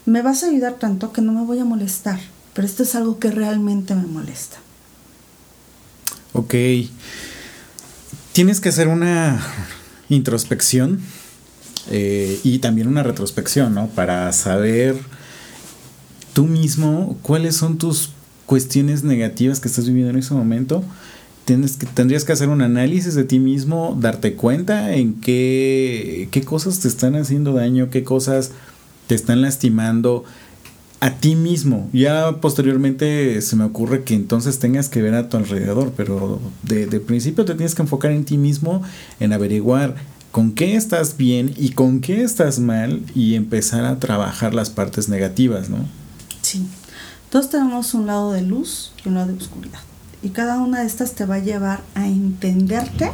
me 0.04 0.22
vas 0.22 0.42
a 0.42 0.48
ayudar 0.48 0.74
tanto 0.74 1.12
que 1.12 1.20
no 1.20 1.32
me 1.32 1.44
voy 1.44 1.58
a 1.58 1.64
molestar. 1.64 2.20
Pero 2.54 2.66
esto 2.66 2.84
es 2.84 2.94
algo 2.94 3.18
que 3.18 3.30
realmente 3.30 3.94
me 3.94 4.06
molesta. 4.06 4.56
Ok. 6.32 6.54
Tienes 8.32 8.60
que 8.60 8.70
hacer 8.70 8.88
una 8.88 9.44
introspección 10.08 11.00
eh, 11.90 12.40
y 12.44 12.60
también 12.60 12.88
una 12.88 13.02
retrospección, 13.02 13.74
¿no? 13.74 13.88
Para 13.88 14.32
saber 14.32 14.96
tú 16.32 16.46
mismo 16.46 17.18
cuáles 17.22 17.56
son 17.56 17.78
tus 17.78 18.10
cuestiones 18.46 19.04
negativas 19.04 19.60
que 19.60 19.68
estás 19.68 19.86
viviendo 19.86 20.10
en 20.10 20.18
ese 20.18 20.32
momento. 20.32 20.82
Tienes 21.46 21.78
que, 21.78 21.86
tendrías 21.86 22.24
que 22.24 22.32
hacer 22.32 22.50
un 22.50 22.60
análisis 22.60 23.14
de 23.14 23.24
ti 23.24 23.38
mismo, 23.38 23.96
darte 23.98 24.34
cuenta 24.34 24.94
en 24.94 25.14
qué, 25.14 26.28
qué 26.30 26.42
cosas 26.42 26.80
te 26.80 26.88
están 26.88 27.16
haciendo 27.16 27.54
daño, 27.54 27.88
qué 27.88 28.04
cosas 28.04 28.50
te 29.06 29.14
están 29.14 29.40
lastimando 29.40 30.24
a 31.00 31.12
ti 31.12 31.34
mismo. 31.34 31.88
Ya 31.92 32.40
posteriormente 32.40 33.40
se 33.42 33.56
me 33.56 33.64
ocurre 33.64 34.02
que 34.02 34.14
entonces 34.14 34.58
tengas 34.58 34.88
que 34.88 35.02
ver 35.02 35.14
a 35.14 35.28
tu 35.28 35.38
alrededor, 35.38 35.92
pero 35.96 36.40
de, 36.62 36.86
de 36.86 37.00
principio 37.00 37.44
te 37.44 37.54
tienes 37.54 37.74
que 37.74 37.82
enfocar 37.82 38.10
en 38.10 38.24
ti 38.24 38.36
mismo, 38.36 38.82
en 39.20 39.32
averiguar 39.32 39.94
con 40.36 40.52
qué 40.52 40.76
estás 40.76 41.16
bien 41.16 41.54
y 41.56 41.70
con 41.70 42.02
qué 42.02 42.22
estás 42.22 42.58
mal 42.58 43.02
y 43.14 43.36
empezar 43.36 43.86
a 43.86 43.98
trabajar 43.98 44.52
las 44.52 44.68
partes 44.68 45.08
negativas, 45.08 45.70
¿no? 45.70 45.78
Sí. 46.42 46.66
Todos 47.30 47.50
tenemos 47.50 47.94
un 47.94 48.06
lado 48.06 48.32
de 48.32 48.42
luz 48.42 48.92
y 49.04 49.08
un 49.08 49.14
lado 49.14 49.28
de 49.28 49.38
oscuridad. 49.38 49.80
Y 50.26 50.30
cada 50.30 50.58
una 50.58 50.80
de 50.80 50.86
estas 50.86 51.12
te 51.12 51.24
va 51.24 51.36
a 51.36 51.38
llevar 51.38 51.82
a 51.94 52.08
entenderte 52.08 53.12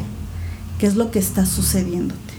qué 0.79 0.87
es 0.87 0.95
lo 0.95 1.11
que 1.11 1.19
está 1.19 1.45
sucediéndote. 1.45 2.33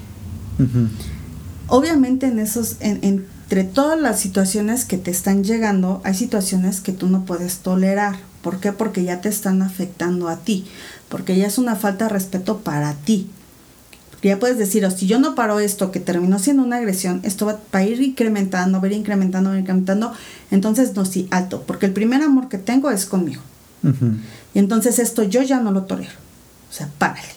Obviamente 1.67 2.25
en 2.25 2.39
esos, 2.39 2.77
entre 2.79 3.65
todas 3.65 4.01
las 4.01 4.19
situaciones 4.19 4.83
que 4.85 4.97
te 4.97 5.11
están 5.11 5.43
llegando, 5.43 6.01
hay 6.03 6.15
situaciones 6.15 6.81
que 6.81 6.91
tú 6.91 7.07
no 7.07 7.23
puedes 7.23 7.59
tolerar. 7.59 8.15
¿Por 8.41 8.59
qué? 8.59 8.71
Porque 8.71 9.03
ya 9.03 9.21
te 9.21 9.29
están 9.29 9.61
afectando 9.61 10.27
a 10.27 10.37
ti. 10.37 10.65
Porque 11.07 11.37
ya 11.37 11.45
es 11.45 11.59
una 11.59 11.75
falta 11.75 12.05
de 12.05 12.09
respeto 12.09 12.61
para 12.61 12.95
ti. 12.95 13.29
Ya 14.23 14.39
puedes 14.39 14.57
decir, 14.57 14.83
o 14.85 14.89
si 14.89 15.05
yo 15.05 15.19
no 15.19 15.35
paro 15.35 15.59
esto 15.59 15.91
que 15.91 15.99
terminó 15.99 16.39
siendo 16.39 16.63
una 16.63 16.77
agresión, 16.77 17.21
esto 17.21 17.45
va 17.45 17.59
a 17.73 17.83
ir 17.83 18.01
incrementando, 18.01 18.81
va 18.81 18.87
a 18.87 18.89
ir 18.89 18.97
incrementando, 18.97 19.51
va 19.51 19.53
a 19.53 19.59
ir 19.59 19.61
incrementando. 19.61 20.13
Entonces, 20.49 20.95
no, 20.95 21.05
sí, 21.05 21.27
alto. 21.29 21.61
Porque 21.67 21.85
el 21.85 21.93
primer 21.93 22.23
amor 22.23 22.49
que 22.49 22.57
tengo 22.57 22.89
es 22.89 23.05
conmigo. 23.05 23.43
Y 24.53 24.59
entonces 24.59 24.99
esto 24.99 25.23
yo 25.23 25.41
ya 25.41 25.59
no 25.59 25.71
lo 25.71 25.83
tolero. 25.83 26.13
O 26.69 26.73
sea, 26.73 26.89
párale. 26.97 27.33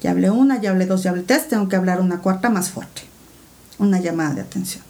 Ya 0.00 0.12
hablé 0.12 0.30
una, 0.30 0.60
ya 0.60 0.70
hablé 0.70 0.86
dos, 0.86 1.02
ya 1.02 1.10
hablé 1.10 1.22
tres, 1.22 1.48
tengo 1.48 1.68
que 1.68 1.76
hablar 1.76 2.00
una 2.00 2.20
cuarta 2.20 2.48
más 2.48 2.70
fuerte. 2.70 3.02
Una 3.78 4.00
llamada 4.00 4.34
de 4.34 4.40
atención. 4.42 4.82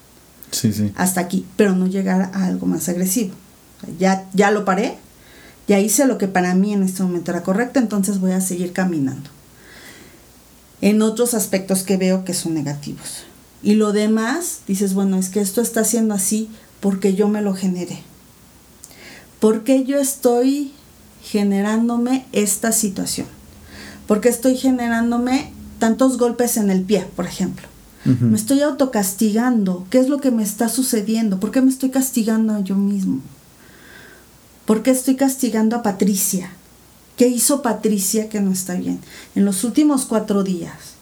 Sí, 0.51 0.73
sí. 0.73 0.93
Hasta 0.97 1.21
aquí, 1.21 1.47
pero 1.57 1.75
no 1.75 1.87
llegar 1.87 2.31
a 2.33 2.45
algo 2.45 2.67
más 2.67 2.89
agresivo. 2.89 3.35
ya, 3.99 4.29
ya 4.35 4.51
lo 4.51 4.65
paré, 4.65 4.99
ya 5.67 5.79
hice 5.79 6.07
lo 6.07 6.19
que 6.19 6.29
para 6.29 6.55
mí 6.55 6.73
en 6.73 6.83
este 6.83 7.03
momento 7.03 7.31
era 7.31 7.43
correcto, 7.43 7.79
entonces 7.79 8.19
voy 8.19 8.33
a 8.33 8.41
seguir 8.41 8.73
caminando. 8.73 9.31
En 10.81 11.03
otros 11.03 11.35
aspectos 11.35 11.83
que 11.83 11.97
veo 11.97 12.25
que 12.25 12.35
son 12.35 12.55
negativos. 12.55 13.25
Y 13.63 13.75
lo 13.75 13.93
demás, 13.93 14.61
dices, 14.67 14.95
bueno, 14.95 15.17
es 15.19 15.29
que 15.29 15.41
esto 15.41 15.61
está 15.61 15.85
siendo 15.85 16.15
así 16.15 16.51
porque 16.81 17.15
yo 17.15 17.29
me 17.29 17.43
lo 17.43 17.55
generé. 17.55 18.03
Porque 19.39 19.85
yo 19.85 19.99
estoy 19.99 20.73
generándome 21.23 22.27
esta 22.33 22.73
situación? 22.73 23.27
Porque 24.07 24.29
estoy 24.29 24.57
generándome 24.57 25.53
tantos 25.79 26.19
golpes 26.19 26.57
en 26.57 26.71
el 26.71 26.83
pie, 26.83 27.07
por 27.17 27.27
ejemplo? 27.27 27.69
Me 28.05 28.37
estoy 28.37 28.63
autocastigando. 28.63 29.87
¿Qué 29.91 29.99
es 29.99 30.09
lo 30.09 30.21
que 30.21 30.31
me 30.31 30.43
está 30.43 30.71
sucediendo? 30.71 31.39
¿Por 31.39 31.51
qué 31.51 31.61
me 31.61 31.69
estoy 31.71 31.91
castigando 31.91 32.55
a 32.55 32.61
yo 32.61 32.75
mismo? 32.75 33.21
¿Por 34.65 34.83
qué 34.83 34.91
estoy 34.91 35.17
castigando 35.17 35.77
a 35.77 35.83
Patricia? 35.83 36.51
¿Qué 37.17 37.29
hizo 37.29 37.61
Patricia 37.61 38.31
que 38.31 38.41
no 38.41 38.53
está 38.53 38.75
bien? 38.75 39.01
En 39.35 39.45
los 39.45 39.65
últimos 39.65 40.07
cuatro 40.07 40.43
días. 40.43 40.95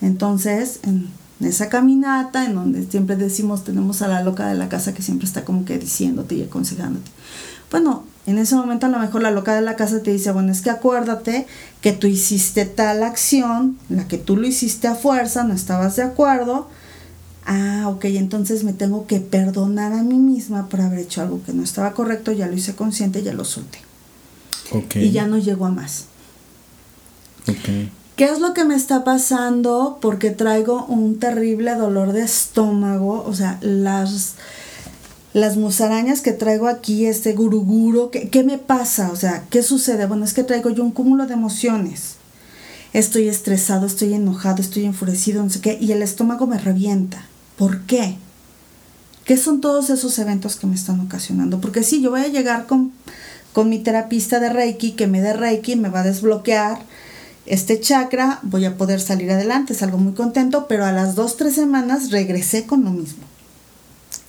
Entonces, 0.00 0.78
en 0.84 1.08
esa 1.40 1.68
caminata, 1.68 2.44
en 2.44 2.54
donde 2.54 2.86
siempre 2.86 3.16
decimos, 3.16 3.64
tenemos 3.64 4.02
a 4.02 4.08
la 4.08 4.22
loca 4.22 4.46
de 4.48 4.54
la 4.54 4.68
casa 4.68 4.94
que 4.94 5.02
siempre 5.02 5.26
está 5.26 5.44
como 5.44 5.64
que 5.64 5.78
diciéndote 5.78 6.36
y 6.36 6.42
aconsejándote. 6.42 7.10
Bueno, 7.70 8.04
en 8.28 8.36
ese 8.36 8.56
momento 8.56 8.86
a 8.86 8.88
lo 8.90 8.98
mejor 8.98 9.22
la 9.22 9.30
loca 9.30 9.54
de 9.54 9.62
la 9.62 9.74
casa 9.74 10.02
te 10.02 10.12
dice, 10.12 10.32
bueno, 10.32 10.52
es 10.52 10.60
que 10.60 10.68
acuérdate 10.68 11.46
que 11.80 11.92
tú 11.92 12.06
hiciste 12.06 12.66
tal 12.66 13.02
acción, 13.02 13.78
la 13.88 14.06
que 14.06 14.18
tú 14.18 14.36
lo 14.36 14.46
hiciste 14.46 14.86
a 14.86 14.94
fuerza, 14.94 15.44
no 15.44 15.54
estabas 15.54 15.96
de 15.96 16.02
acuerdo. 16.02 16.68
Ah, 17.46 17.84
ok, 17.88 18.04
entonces 18.04 18.64
me 18.64 18.74
tengo 18.74 19.06
que 19.06 19.20
perdonar 19.20 19.94
a 19.94 20.02
mí 20.02 20.18
misma 20.18 20.68
por 20.68 20.82
haber 20.82 20.98
hecho 20.98 21.22
algo 21.22 21.42
que 21.42 21.54
no 21.54 21.62
estaba 21.62 21.94
correcto, 21.94 22.32
ya 22.32 22.46
lo 22.46 22.54
hice 22.54 22.74
consciente, 22.74 23.22
ya 23.22 23.32
lo 23.32 23.46
solté. 23.46 23.78
Y 24.96 25.10
ya 25.10 25.26
no 25.26 25.38
llego 25.38 25.64
a 25.64 25.70
más. 25.70 26.04
¿Qué 28.16 28.24
es 28.26 28.40
lo 28.40 28.52
que 28.52 28.66
me 28.66 28.74
está 28.74 29.04
pasando? 29.04 29.98
Porque 30.02 30.30
traigo 30.30 30.84
un 30.84 31.18
terrible 31.18 31.74
dolor 31.76 32.12
de 32.12 32.22
estómago, 32.22 33.24
o 33.24 33.32
sea, 33.32 33.58
las 33.62 34.34
las 35.34 35.56
musarañas 35.56 36.20
que 36.20 36.32
traigo 36.32 36.68
aquí, 36.68 37.06
este 37.06 37.34
guruguro, 37.34 38.10
¿qué, 38.10 38.28
¿qué, 38.28 38.44
me 38.44 38.58
pasa? 38.58 39.10
O 39.12 39.16
sea, 39.16 39.44
¿qué 39.50 39.62
sucede? 39.62 40.06
Bueno, 40.06 40.24
es 40.24 40.34
que 40.34 40.44
traigo 40.44 40.70
yo 40.70 40.82
un 40.82 40.90
cúmulo 40.90 41.26
de 41.26 41.34
emociones. 41.34 42.16
Estoy 42.92 43.28
estresado, 43.28 43.86
estoy 43.86 44.14
enojado, 44.14 44.62
estoy 44.62 44.86
enfurecido, 44.86 45.42
no 45.42 45.50
sé 45.50 45.60
qué, 45.60 45.78
y 45.80 45.92
el 45.92 46.02
estómago 46.02 46.46
me 46.46 46.58
revienta. 46.58 47.26
¿Por 47.56 47.82
qué? 47.82 48.16
¿Qué 49.24 49.36
son 49.36 49.60
todos 49.60 49.90
esos 49.90 50.18
eventos 50.18 50.56
que 50.56 50.66
me 50.66 50.74
están 50.74 51.00
ocasionando? 51.00 51.60
Porque 51.60 51.82
sí, 51.82 52.00
yo 52.00 52.10
voy 52.10 52.22
a 52.22 52.28
llegar 52.28 52.66
con, 52.66 52.92
con 53.52 53.68
mi 53.68 53.78
terapista 53.78 54.40
de 54.40 54.48
Reiki, 54.48 54.92
que 54.92 55.06
me 55.06 55.20
dé 55.20 55.34
Reiki, 55.34 55.76
me 55.76 55.90
va 55.90 56.00
a 56.00 56.04
desbloquear 56.04 56.80
este 57.44 57.78
chakra, 57.78 58.38
voy 58.42 58.64
a 58.64 58.78
poder 58.78 59.00
salir 59.00 59.30
adelante, 59.30 59.74
salgo 59.74 59.98
muy 59.98 60.14
contento, 60.14 60.66
pero 60.66 60.86
a 60.86 60.92
las 60.92 61.14
dos, 61.14 61.36
tres 61.36 61.54
semanas 61.54 62.10
regresé 62.10 62.64
con 62.64 62.84
lo 62.84 62.90
mismo. 62.90 63.27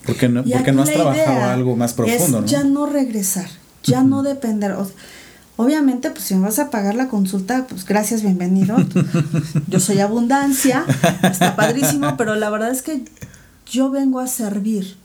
Porque 0.09 0.29
no, 0.29 0.43
porque 0.43 0.71
no 0.71 0.83
has 0.83 0.91
trabajado 0.91 1.43
algo 1.45 1.75
más 1.75 1.93
profundo, 1.93 2.43
es 2.43 2.51
Ya 2.51 2.63
no 2.63 2.85
regresar, 2.85 3.47
ya 3.83 4.03
no 4.03 4.23
depender. 4.23 4.75
obviamente, 5.57 6.09
pues 6.11 6.23
si 6.23 6.35
me 6.35 6.41
vas 6.41 6.59
a 6.59 6.69
pagar 6.69 6.95
la 6.95 7.07
consulta, 7.07 7.65
pues 7.67 7.85
gracias, 7.85 8.21
bienvenido. 8.21 8.75
yo 9.67 9.79
soy 9.79 9.99
abundancia, 9.99 10.85
está 11.23 11.55
padrísimo, 11.55 12.17
pero 12.17 12.35
la 12.35 12.49
verdad 12.49 12.71
es 12.71 12.81
que 12.81 13.03
yo 13.65 13.89
vengo 13.89 14.19
a 14.19 14.27
servir. 14.27 14.97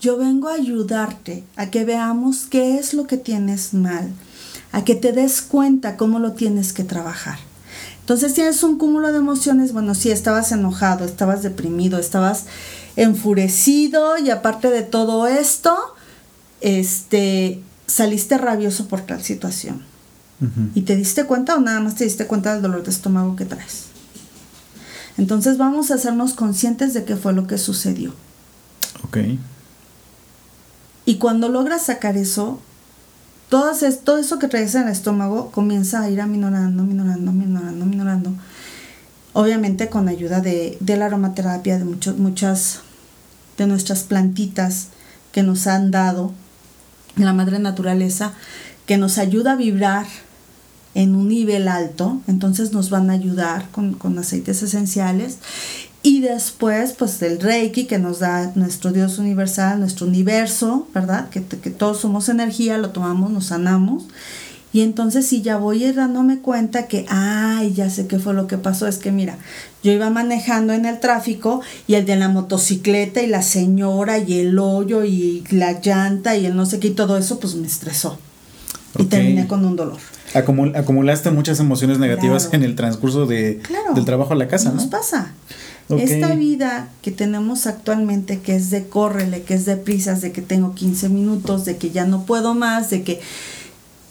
Yo 0.00 0.16
vengo 0.16 0.48
a 0.48 0.54
ayudarte 0.54 1.44
a 1.56 1.66
que 1.70 1.84
veamos 1.84 2.46
qué 2.48 2.78
es 2.78 2.94
lo 2.94 3.06
que 3.06 3.18
tienes 3.18 3.74
mal, 3.74 4.08
a 4.72 4.82
que 4.82 4.94
te 4.94 5.12
des 5.12 5.42
cuenta 5.42 5.98
cómo 5.98 6.18
lo 6.18 6.32
tienes 6.32 6.72
que 6.72 6.84
trabajar. 6.84 7.38
Entonces 8.00 8.34
tienes 8.34 8.62
un 8.62 8.78
cúmulo 8.78 9.12
de 9.12 9.18
emociones, 9.18 9.72
bueno, 9.72 9.94
sí, 9.94 10.10
estabas 10.10 10.50
enojado, 10.52 11.04
estabas 11.04 11.42
deprimido, 11.42 11.98
estabas 11.98 12.46
enfurecido 12.96 14.18
y 14.18 14.30
aparte 14.30 14.70
de 14.70 14.82
todo 14.82 15.26
esto, 15.26 15.76
este, 16.60 17.62
saliste 17.86 18.36
rabioso 18.38 18.88
por 18.88 19.02
tal 19.02 19.22
situación. 19.22 19.82
¿Y 20.74 20.82
te 20.82 20.96
diste 20.96 21.24
cuenta 21.24 21.54
o 21.54 21.60
nada 21.60 21.80
más 21.80 21.96
te 21.96 22.04
diste 22.04 22.26
cuenta 22.26 22.54
del 22.54 22.62
dolor 22.62 22.82
de 22.82 22.90
estómago 22.90 23.36
que 23.36 23.44
traes? 23.44 23.84
Entonces 25.18 25.58
vamos 25.58 25.90
a 25.90 25.96
hacernos 25.96 26.32
conscientes 26.32 26.94
de 26.94 27.04
qué 27.04 27.14
fue 27.14 27.34
lo 27.34 27.46
que 27.46 27.58
sucedió. 27.58 28.14
Ok. 29.04 29.18
Y 31.04 31.16
cuando 31.16 31.50
logras 31.50 31.84
sacar 31.84 32.16
eso, 32.16 32.58
todo, 33.50 33.72
todo 34.02 34.16
eso 34.16 34.38
que 34.38 34.48
traes 34.48 34.74
en 34.74 34.84
el 34.84 34.88
estómago 34.88 35.50
comienza 35.50 36.00
a 36.00 36.08
ir 36.08 36.22
aminorando, 36.22 36.82
minorando, 36.84 37.32
minorando, 37.32 37.84
minorando 37.84 38.32
obviamente 39.32 39.88
con 39.88 40.08
ayuda 40.08 40.40
de, 40.40 40.78
la 40.80 41.06
aromaterapia, 41.06 41.78
de 41.78 41.84
muchas 41.84 42.80
de 43.56 43.66
nuestras 43.66 44.02
plantitas 44.02 44.88
que 45.32 45.42
nos 45.42 45.66
han 45.66 45.90
dado 45.90 46.32
la 47.16 47.32
madre 47.32 47.58
naturaleza, 47.58 48.32
que 48.86 48.96
nos 48.96 49.18
ayuda 49.18 49.52
a 49.52 49.56
vibrar 49.56 50.06
en 50.94 51.14
un 51.14 51.28
nivel 51.28 51.68
alto, 51.68 52.20
entonces 52.26 52.72
nos 52.72 52.90
van 52.90 53.10
a 53.10 53.12
ayudar 53.12 53.68
con, 53.70 54.18
aceites 54.18 54.62
esenciales. 54.62 55.38
Y 56.02 56.20
después, 56.20 56.92
pues 56.92 57.20
el 57.22 57.40
Reiki 57.40 57.84
que 57.84 57.98
nos 57.98 58.20
da 58.20 58.52
nuestro 58.54 58.90
Dios 58.90 59.18
universal, 59.18 59.80
nuestro 59.80 60.06
universo, 60.06 60.88
¿verdad? 60.94 61.28
Que, 61.28 61.44
que 61.44 61.70
todos 61.70 62.00
somos 62.00 62.28
energía, 62.30 62.78
lo 62.78 62.90
tomamos, 62.90 63.30
nos 63.30 63.46
sanamos. 63.46 64.04
Y 64.72 64.82
entonces 64.82 65.26
si 65.26 65.42
ya 65.42 65.56
voy 65.56 65.90
dándome 65.92 66.38
cuenta 66.38 66.86
que, 66.86 67.04
ay, 67.08 67.72
ya 67.74 67.90
sé 67.90 68.06
qué 68.06 68.18
fue 68.18 68.34
lo 68.34 68.46
que 68.46 68.56
pasó, 68.56 68.86
es 68.86 68.98
que 68.98 69.10
mira, 69.10 69.36
yo 69.82 69.90
iba 69.90 70.10
manejando 70.10 70.72
en 70.72 70.86
el 70.86 71.00
tráfico 71.00 71.60
y 71.88 71.94
el 71.94 72.06
de 72.06 72.16
la 72.16 72.28
motocicleta 72.28 73.20
y 73.20 73.26
la 73.26 73.42
señora 73.42 74.18
y 74.18 74.38
el 74.38 74.58
hoyo 74.58 75.04
y 75.04 75.44
la 75.50 75.80
llanta 75.80 76.36
y 76.36 76.46
el 76.46 76.54
no 76.54 76.66
sé 76.66 76.78
qué 76.78 76.88
y 76.88 76.92
todo 76.92 77.18
eso, 77.18 77.40
pues 77.40 77.56
me 77.56 77.66
estresó. 77.66 78.18
Y 78.96 79.04
terminé 79.04 79.48
con 79.48 79.64
un 79.64 79.74
dolor. 79.74 79.98
acumulaste 80.34 81.30
muchas 81.30 81.58
emociones 81.58 81.98
negativas 81.98 82.50
en 82.52 82.62
el 82.62 82.76
transcurso 82.76 83.26
de, 83.26 83.60
del 83.94 84.04
trabajo 84.04 84.34
a 84.34 84.36
la 84.36 84.46
casa, 84.46 84.70
¿no? 84.70 84.76
Nos 84.76 84.86
pasa. 84.86 85.32
Esta 85.98 86.34
vida 86.34 86.88
que 87.02 87.10
tenemos 87.10 87.66
actualmente, 87.66 88.40
que 88.40 88.56
es 88.56 88.70
de 88.70 88.86
córrele, 88.86 89.42
que 89.42 89.54
es 89.54 89.64
de 89.64 89.76
prisas, 89.76 90.20
de 90.20 90.32
que 90.32 90.42
tengo 90.42 90.74
15 90.74 91.08
minutos, 91.08 91.64
de 91.64 91.76
que 91.76 91.90
ya 91.90 92.04
no 92.04 92.24
puedo 92.24 92.54
más, 92.54 92.90
de 92.90 93.02
que 93.02 93.20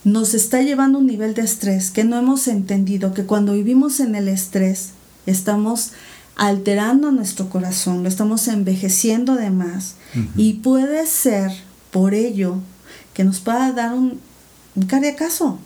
nos 0.04 0.34
está 0.34 0.62
llevando 0.62 1.00
un 1.00 1.08
nivel 1.08 1.34
de 1.34 1.42
estrés 1.42 1.92
que 1.92 2.04
no 2.04 2.18
hemos 2.18 2.48
entendido 2.48 3.13
que 3.13 3.26
cuando 3.26 3.54
vivimos 3.54 4.00
en 4.00 4.15
el 4.15 4.28
estrés 4.28 4.92
estamos 5.26 5.92
alterando 6.36 7.12
nuestro 7.12 7.50
corazón, 7.50 8.04
lo 8.04 8.10
estamos 8.10 8.48
envejeciendo 8.48 9.36
de 9.36 9.50
más 9.50 9.96
y 10.38 10.54
puede 10.54 11.06
ser 11.06 11.52
por 11.92 12.13
ello 12.13 12.56
que 13.13 13.24
nos 13.24 13.39
pueda 13.39 13.72
dar 13.74 13.94
un, 13.94 14.20
un 14.76 14.84
cardiacazo. 14.84 15.60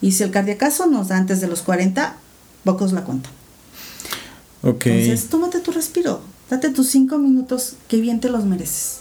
Y 0.00 0.12
si 0.12 0.24
el 0.24 0.30
cardiacazo 0.30 0.86
nos 0.86 1.08
da 1.08 1.16
antes 1.16 1.40
de 1.40 1.46
los 1.46 1.62
40, 1.62 2.16
pocos 2.64 2.92
la 2.92 3.04
cuentan. 3.04 3.32
Entonces, 4.64 5.28
tómate 5.28 5.60
tu 5.60 5.72
respiro, 5.72 6.20
date 6.50 6.70
tus 6.70 6.88
cinco 6.88 7.18
minutos, 7.18 7.74
que 7.88 8.00
bien 8.00 8.20
te 8.20 8.30
los 8.30 8.44
mereces. 8.44 9.00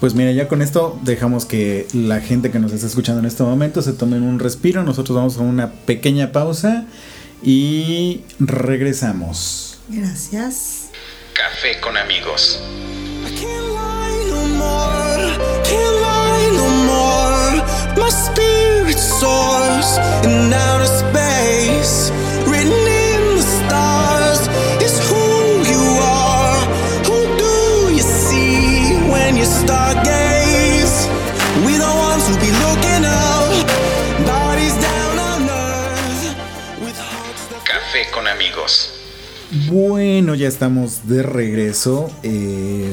Pues 0.00 0.14
mira, 0.14 0.32
ya 0.32 0.48
con 0.48 0.62
esto 0.62 0.98
dejamos 1.04 1.46
que 1.46 1.86
la 1.92 2.20
gente 2.20 2.50
que 2.50 2.58
nos 2.58 2.72
está 2.72 2.88
escuchando 2.88 3.20
en 3.20 3.26
este 3.26 3.44
momento 3.44 3.82
se 3.82 3.92
tome 3.92 4.16
un 4.16 4.40
respiro. 4.40 4.82
Nosotros 4.82 5.16
vamos 5.16 5.38
a 5.38 5.42
una 5.42 5.70
pequeña 5.72 6.32
pausa 6.32 6.86
Y 7.42 8.22
regresamos. 8.38 9.78
Gracias. 9.88 10.90
Café 11.34 11.80
con 11.80 11.96
amigos. 11.96 12.60
My 17.94 18.08
spirit 18.08 18.98
soars 18.98 19.98
in 20.24 20.52
outer 20.52 20.86
space, 20.86 21.21
Bueno, 39.72 40.34
ya 40.34 40.48
estamos 40.48 41.08
de 41.08 41.22
regreso. 41.22 42.10
Eh 42.22 42.92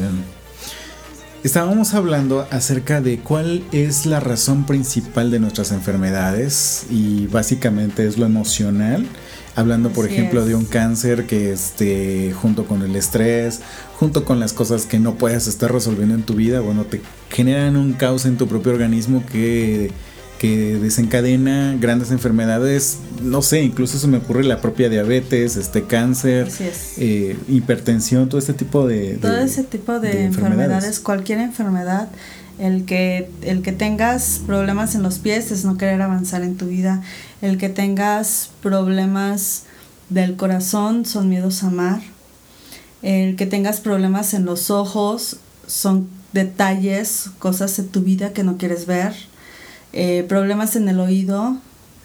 Estábamos 1.41 1.93
hablando 1.93 2.45
acerca 2.51 2.99
de 2.99 3.19
cuál 3.19 3.63
es 3.71 4.05
la 4.05 4.19
razón 4.19 4.65
principal 4.65 5.31
de 5.31 5.39
nuestras 5.39 5.71
enfermedades 5.71 6.85
y 6.91 7.27
básicamente 7.27 8.05
es 8.05 8.17
lo 8.17 8.25
emocional. 8.25 9.05
Hablando, 9.55 9.89
por 9.89 10.05
ejemplo, 10.05 10.45
de 10.45 10.55
un 10.55 10.65
cáncer 10.65 11.27
que 11.27 11.53
esté 11.53 12.33
junto 12.33 12.65
con 12.65 12.81
el 12.81 12.93
estrés, 12.97 13.61
junto 13.97 14.25
con 14.25 14.41
las 14.41 14.51
cosas 14.51 14.85
que 14.85 14.99
no 14.99 15.15
puedes 15.15 15.47
estar 15.47 15.71
resolviendo 15.71 16.13
en 16.13 16.23
tu 16.23 16.33
vida, 16.33 16.59
bueno, 16.59 16.83
te 16.83 16.99
generan 17.29 17.77
un 17.77 17.93
caos 17.93 18.25
en 18.25 18.35
tu 18.35 18.45
propio 18.45 18.73
organismo 18.73 19.23
que 19.31 19.91
que 20.39 20.79
desencadena 20.79 21.75
grandes 21.79 22.11
enfermedades, 22.11 22.97
no 23.21 23.41
sé, 23.41 23.61
incluso 23.61 23.99
se 23.99 24.07
me 24.07 24.17
ocurre 24.17 24.45
la 24.45 24.61
propia 24.61 24.89
diabetes, 24.89 25.57
este 25.57 25.83
cáncer, 25.83 26.49
eh, 26.97 27.37
hipertensión, 27.49 28.29
todo 28.29 28.39
este 28.39 28.53
tipo 28.53 28.87
de, 28.87 29.17
todo 29.21 29.37
ese 29.37 29.63
tipo 29.63 29.99
de, 29.99 30.23
enfermedades. 30.23 31.01
cualquier 31.01 31.39
enfermedad, 31.39 32.07
el 32.57 32.85
que 32.85 33.29
el 33.41 33.61
que 33.61 33.73
tengas 33.73 34.41
problemas 34.47 34.95
en 34.95 35.03
los 35.03 35.19
pies 35.19 35.51
es 35.51 35.65
no 35.65 35.77
querer 35.77 36.01
avanzar 36.01 36.41
en 36.41 36.55
tu 36.55 36.67
vida, 36.67 37.03
el 37.41 37.57
que 37.57 37.67
tengas 37.67 38.49
problemas 38.63 39.63
del 40.07 40.37
corazón 40.37 41.05
son 41.05 41.27
miedos 41.27 41.63
a 41.63 41.67
amar, 41.67 42.01
el 43.01 43.35
que 43.35 43.45
tengas 43.45 43.81
problemas 43.81 44.33
en 44.33 44.45
los 44.45 44.71
ojos 44.71 45.35
son 45.67 46.07
detalles, 46.31 47.29
cosas 47.39 47.75
de 47.75 47.83
tu 47.83 48.01
vida 48.01 48.31
que 48.31 48.43
no 48.43 48.57
quieres 48.57 48.85
ver 48.85 49.13
eh, 49.93 50.25
problemas 50.27 50.75
en 50.75 50.87
el 50.89 50.99
oído 50.99 51.57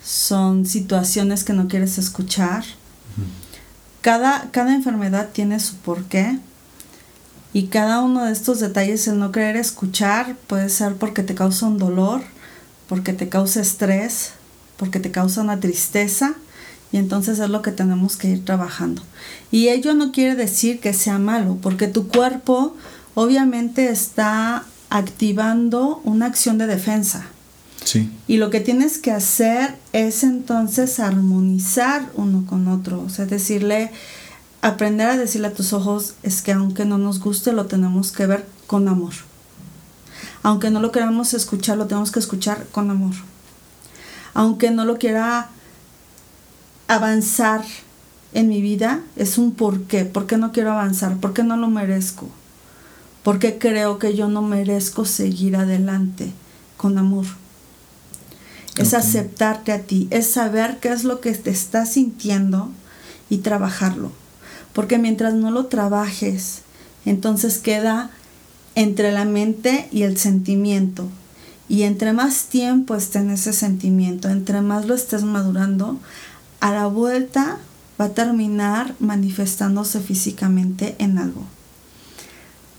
son 0.04 0.66
situaciones 0.66 1.44
que 1.44 1.52
no 1.52 1.68
quieres 1.68 1.98
escuchar. 1.98 2.64
Cada, 4.00 4.50
cada 4.50 4.74
enfermedad 4.74 5.30
tiene 5.32 5.60
su 5.60 5.76
porqué. 5.76 6.38
Y 7.52 7.68
cada 7.68 8.00
uno 8.00 8.24
de 8.24 8.32
estos 8.32 8.58
detalles, 8.60 9.06
el 9.06 9.18
no 9.18 9.30
querer 9.30 9.56
escuchar, 9.56 10.36
puede 10.48 10.68
ser 10.68 10.96
porque 10.96 11.22
te 11.22 11.34
causa 11.34 11.66
un 11.66 11.78
dolor, 11.78 12.22
porque 12.88 13.12
te 13.12 13.28
causa 13.28 13.60
estrés, 13.60 14.32
porque 14.76 14.98
te 14.98 15.10
causa 15.10 15.40
una 15.40 15.60
tristeza. 15.60 16.34
Y 16.90 16.96
entonces 16.96 17.38
es 17.38 17.48
lo 17.48 17.62
que 17.62 17.70
tenemos 17.70 18.16
que 18.16 18.28
ir 18.28 18.44
trabajando. 18.44 19.02
Y 19.50 19.68
ello 19.68 19.94
no 19.94 20.12
quiere 20.12 20.34
decir 20.34 20.80
que 20.80 20.92
sea 20.92 21.18
malo, 21.18 21.58
porque 21.62 21.86
tu 21.86 22.08
cuerpo 22.08 22.76
obviamente 23.14 23.88
está 23.88 24.64
activando 24.90 26.00
una 26.04 26.26
acción 26.26 26.58
de 26.58 26.66
defensa. 26.66 27.26
Y 28.26 28.38
lo 28.38 28.50
que 28.50 28.60
tienes 28.60 28.98
que 28.98 29.10
hacer 29.10 29.76
es 29.92 30.24
entonces 30.24 30.98
armonizar 31.00 32.10
uno 32.14 32.44
con 32.46 32.68
otro, 32.68 33.02
o 33.02 33.10
sea, 33.10 33.26
decirle, 33.26 33.90
aprender 34.62 35.08
a 35.08 35.16
decirle 35.16 35.48
a 35.48 35.52
tus 35.52 35.72
ojos, 35.72 36.14
es 36.22 36.42
que 36.42 36.52
aunque 36.52 36.84
no 36.84 36.98
nos 36.98 37.20
guste, 37.20 37.52
lo 37.52 37.66
tenemos 37.66 38.12
que 38.12 38.26
ver 38.26 38.46
con 38.66 38.88
amor. 38.88 39.12
Aunque 40.42 40.70
no 40.70 40.80
lo 40.80 40.92
queramos 40.92 41.34
escuchar, 41.34 41.76
lo 41.76 41.86
tenemos 41.86 42.10
que 42.10 42.20
escuchar 42.20 42.66
con 42.72 42.90
amor. 42.90 43.14
Aunque 44.32 44.70
no 44.70 44.84
lo 44.84 44.98
quiera 44.98 45.48
avanzar 46.88 47.64
en 48.32 48.48
mi 48.48 48.60
vida, 48.60 49.00
es 49.16 49.38
un 49.38 49.52
por 49.52 49.82
qué. 49.82 50.04
¿Por 50.04 50.26
qué 50.26 50.36
no 50.36 50.52
quiero 50.52 50.72
avanzar? 50.72 51.16
¿Por 51.18 51.32
qué 51.32 51.44
no 51.44 51.56
lo 51.56 51.68
merezco? 51.68 52.28
¿Por 53.22 53.38
qué 53.38 53.58
creo 53.58 53.98
que 53.98 54.14
yo 54.14 54.28
no 54.28 54.42
merezco 54.42 55.04
seguir 55.04 55.56
adelante 55.56 56.32
con 56.76 56.98
amor? 56.98 57.24
Es 58.76 58.94
aceptarte 58.94 59.72
a 59.72 59.80
ti, 59.80 60.08
es 60.10 60.30
saber 60.30 60.78
qué 60.80 60.88
es 60.88 61.04
lo 61.04 61.20
que 61.20 61.32
te 61.32 61.50
estás 61.50 61.92
sintiendo 61.92 62.70
y 63.30 63.38
trabajarlo. 63.38 64.10
Porque 64.72 64.98
mientras 64.98 65.34
no 65.34 65.50
lo 65.50 65.66
trabajes, 65.66 66.62
entonces 67.04 67.58
queda 67.58 68.10
entre 68.74 69.12
la 69.12 69.24
mente 69.24 69.88
y 69.92 70.02
el 70.02 70.18
sentimiento. 70.18 71.08
Y 71.68 71.82
entre 71.82 72.12
más 72.12 72.46
tiempo 72.46 72.96
esté 72.96 73.20
en 73.20 73.30
ese 73.30 73.52
sentimiento, 73.52 74.28
entre 74.28 74.60
más 74.60 74.86
lo 74.86 74.94
estés 74.94 75.22
madurando, 75.22 75.98
a 76.60 76.72
la 76.72 76.86
vuelta 76.86 77.58
va 78.00 78.06
a 78.06 78.14
terminar 78.14 78.94
manifestándose 78.98 80.00
físicamente 80.00 80.96
en 80.98 81.18
algo. 81.18 81.44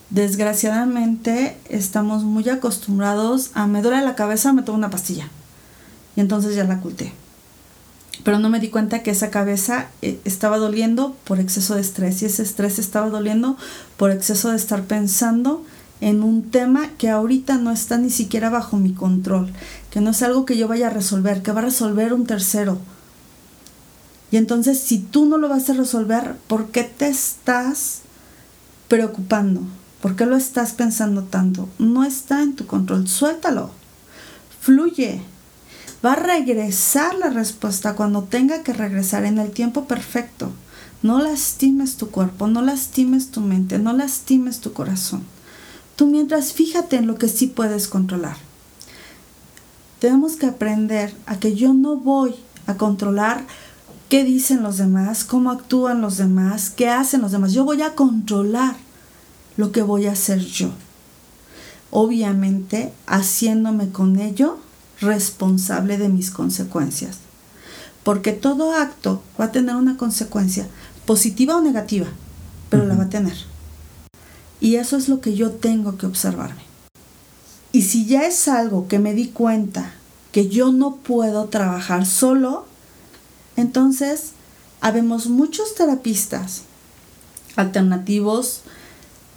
Desgraciadamente 0.10 1.58
estamos 1.69 2.23
muy 2.23 2.47
acostumbrados 2.49 3.51
a 3.53 3.65
me 3.65 3.81
duele 3.81 4.03
la 4.03 4.15
cabeza, 4.15 4.53
me 4.53 4.62
tomo 4.62 4.77
una 4.77 4.89
pastilla 4.89 5.29
y 6.15 6.21
entonces 6.21 6.56
ya 6.56 6.63
la 6.63 6.75
oculté. 6.75 7.13
Pero 8.23 8.39
no 8.39 8.49
me 8.49 8.60
di 8.60 8.69
cuenta 8.69 9.04
que 9.04 9.12
esa 9.12 9.30
cabeza 9.30 9.88
eh, 10.01 10.19
estaba 10.25 10.58
doliendo 10.58 11.15
por 11.25 11.39
exceso 11.39 11.75
de 11.75 11.82
estrés 11.82 12.21
y 12.21 12.25
ese 12.25 12.43
estrés 12.43 12.80
estaba 12.80 13.10
doliendo 13.10 13.58
por 13.97 14.12
exceso 14.12 14.49
de 14.49 14.56
estar 14.56 14.84
pensando 14.84 15.63
en 16.01 16.23
un 16.23 16.49
tema 16.49 16.89
que 16.97 17.10
ahorita 17.10 17.58
no 17.58 17.71
está 17.71 17.97
ni 17.97 18.10
siquiera 18.10 18.49
bajo 18.49 18.78
mi 18.78 18.93
control, 18.93 19.51
que 19.91 20.01
no 20.01 20.12
es 20.12 20.21
algo 20.23 20.45
que 20.45 20.58
yo 20.58 20.67
vaya 20.67 20.88
a 20.88 20.91
resolver, 20.91 21.41
que 21.41 21.51
va 21.51 21.60
a 21.60 21.65
resolver 21.65 22.13
un 22.13 22.25
tercero. 22.25 22.80
Y 24.32 24.38
entonces 24.38 24.80
si 24.80 24.99
tú 24.99 25.25
no 25.25 25.38
lo 25.38 25.47
vas 25.47 25.69
a 25.69 25.73
resolver, 25.73 26.36
¿por 26.47 26.67
qué 26.67 26.84
te 26.84 27.08
estás 27.08 28.01
preocupando? 28.88 29.62
¿Por 30.01 30.15
qué 30.15 30.25
lo 30.25 30.36
estás 30.36 30.73
pensando 30.73 31.23
tanto? 31.23 31.69
No 31.80 32.04
está 32.04 32.41
en 32.43 32.56
tu 32.56 32.65
control, 32.65 33.08
suéltalo, 33.08 33.71
fluye, 34.60 35.21
Va 36.05 36.13
a 36.13 36.15
regresar 36.15 37.15
la 37.15 37.31
respuesta 37.31 37.95
cuando 37.95 38.23
tenga 38.23 38.61
que 38.61 38.73
regresar 38.73 39.25
en 39.25 39.39
el 39.39 39.49
tiempo 39.49 39.85
perfecto. 39.85 40.51
No 41.01 41.19
lastimes 41.19 41.97
tu 41.97 42.11
cuerpo, 42.11 42.47
no 42.47 42.61
lastimes 42.61 43.31
tu 43.31 43.41
mente, 43.41 43.79
no 43.79 43.91
lastimes 43.91 44.59
tu 44.59 44.71
corazón. 44.71 45.23
Tú 45.95 46.05
mientras 46.05 46.53
fíjate 46.53 46.97
en 46.97 47.07
lo 47.07 47.15
que 47.15 47.27
sí 47.27 47.47
puedes 47.47 47.87
controlar. 47.87 48.37
Tenemos 49.97 50.35
que 50.35 50.45
aprender 50.45 51.15
a 51.25 51.39
que 51.39 51.55
yo 51.55 51.73
no 51.73 51.95
voy 51.95 52.35
a 52.67 52.75
controlar 52.75 53.43
qué 54.07 54.23
dicen 54.23 54.61
los 54.61 54.77
demás, 54.77 55.23
cómo 55.23 55.49
actúan 55.49 56.01
los 56.01 56.17
demás, 56.17 56.69
qué 56.69 56.87
hacen 56.89 57.21
los 57.21 57.31
demás. 57.31 57.53
Yo 57.53 57.65
voy 57.65 57.81
a 57.81 57.95
controlar 57.95 58.75
lo 59.57 59.71
que 59.71 59.81
voy 59.81 60.05
a 60.05 60.11
hacer 60.11 60.39
yo. 60.39 60.69
Obviamente, 61.89 62.93
haciéndome 63.07 63.89
con 63.89 64.19
ello 64.19 64.59
responsable 65.01 65.97
de 65.97 66.10
mis 66.10 66.31
consecuencias. 66.31 67.17
Porque 68.03 68.34
todo 68.34 68.75
acto 68.75 69.23
va 69.39 69.45
a 69.45 69.51
tener 69.51 69.75
una 69.75 69.97
consecuencia, 69.97 70.67
positiva 71.05 71.58
o 71.58 71.62
negativa, 71.62 72.08
pero 72.69 72.86
la 72.86 72.95
va 72.95 73.03
a 73.03 73.10
tener. 73.10 73.36
Y 74.60 74.75
eso 74.75 74.97
es 74.97 75.10
lo 75.10 75.21
que 75.21 75.36
yo 75.36 75.51
tengo 75.51 75.97
que 75.97 76.05
observarme. 76.05 76.63
Y 77.71 77.81
si 77.81 78.05
ya 78.05 78.25
es 78.25 78.47
algo 78.47 78.88
que 78.88 78.99
me 78.99 79.13
di 79.13 79.27
cuenta 79.27 79.93
que 80.31 80.47
yo 80.47 80.71
no 80.71 80.95
puedo 80.97 81.45
trabajar 81.45 82.05
solo, 82.05 82.65
entonces 83.58 84.31
habemos 84.81 85.27
muchos 85.27 85.75
terapistas 85.75 86.63
alternativos 87.55 88.62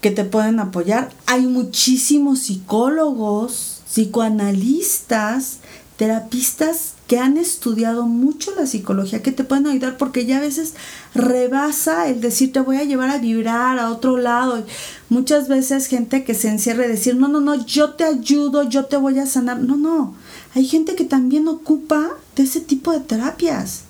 que 0.01 0.11
te 0.11 0.25
pueden 0.25 0.61
apoyar. 0.61 1.11
Hay 1.27 1.47
muchísimos 1.47 2.40
psicólogos 2.40 3.78
psicoanalistas, 3.90 5.59
terapistas 5.96 6.94
que 7.09 7.18
han 7.18 7.38
estudiado 7.38 8.07
mucho 8.07 8.55
la 8.55 8.66
psicología, 8.66 9.22
que 9.22 9.33
te 9.33 9.42
pueden 9.42 9.66
ayudar 9.66 9.96
porque 9.96 10.27
ya 10.27 10.37
a 10.37 10.42
veces 10.42 10.74
rebasa 11.14 12.07
el 12.07 12.20
decir 12.20 12.53
te 12.53 12.61
voy 12.61 12.77
a 12.77 12.85
llevar 12.85 13.09
a 13.09 13.18
vibrar 13.18 13.79
a 13.79 13.90
otro 13.90 14.18
lado. 14.18 14.64
Muchas 15.09 15.48
veces 15.48 15.87
gente 15.87 16.22
que 16.22 16.35
se 16.35 16.48
encierra 16.48 16.85
y 16.85 16.88
decir, 16.88 17.16
no, 17.16 17.29
no, 17.29 17.40
no, 17.40 17.64
yo 17.64 17.94
te 17.94 18.05
ayudo, 18.05 18.68
yo 18.68 18.85
te 18.85 18.98
voy 18.98 19.18
a 19.18 19.27
sanar. 19.27 19.59
No, 19.61 19.77
no, 19.77 20.14
hay 20.55 20.66
gente 20.66 20.94
que 20.94 21.05
también 21.05 21.48
ocupa 21.48 22.11
de 22.37 22.42
ese 22.42 22.61
tipo 22.61 22.92
de 22.92 23.01
terapias. 23.01 23.85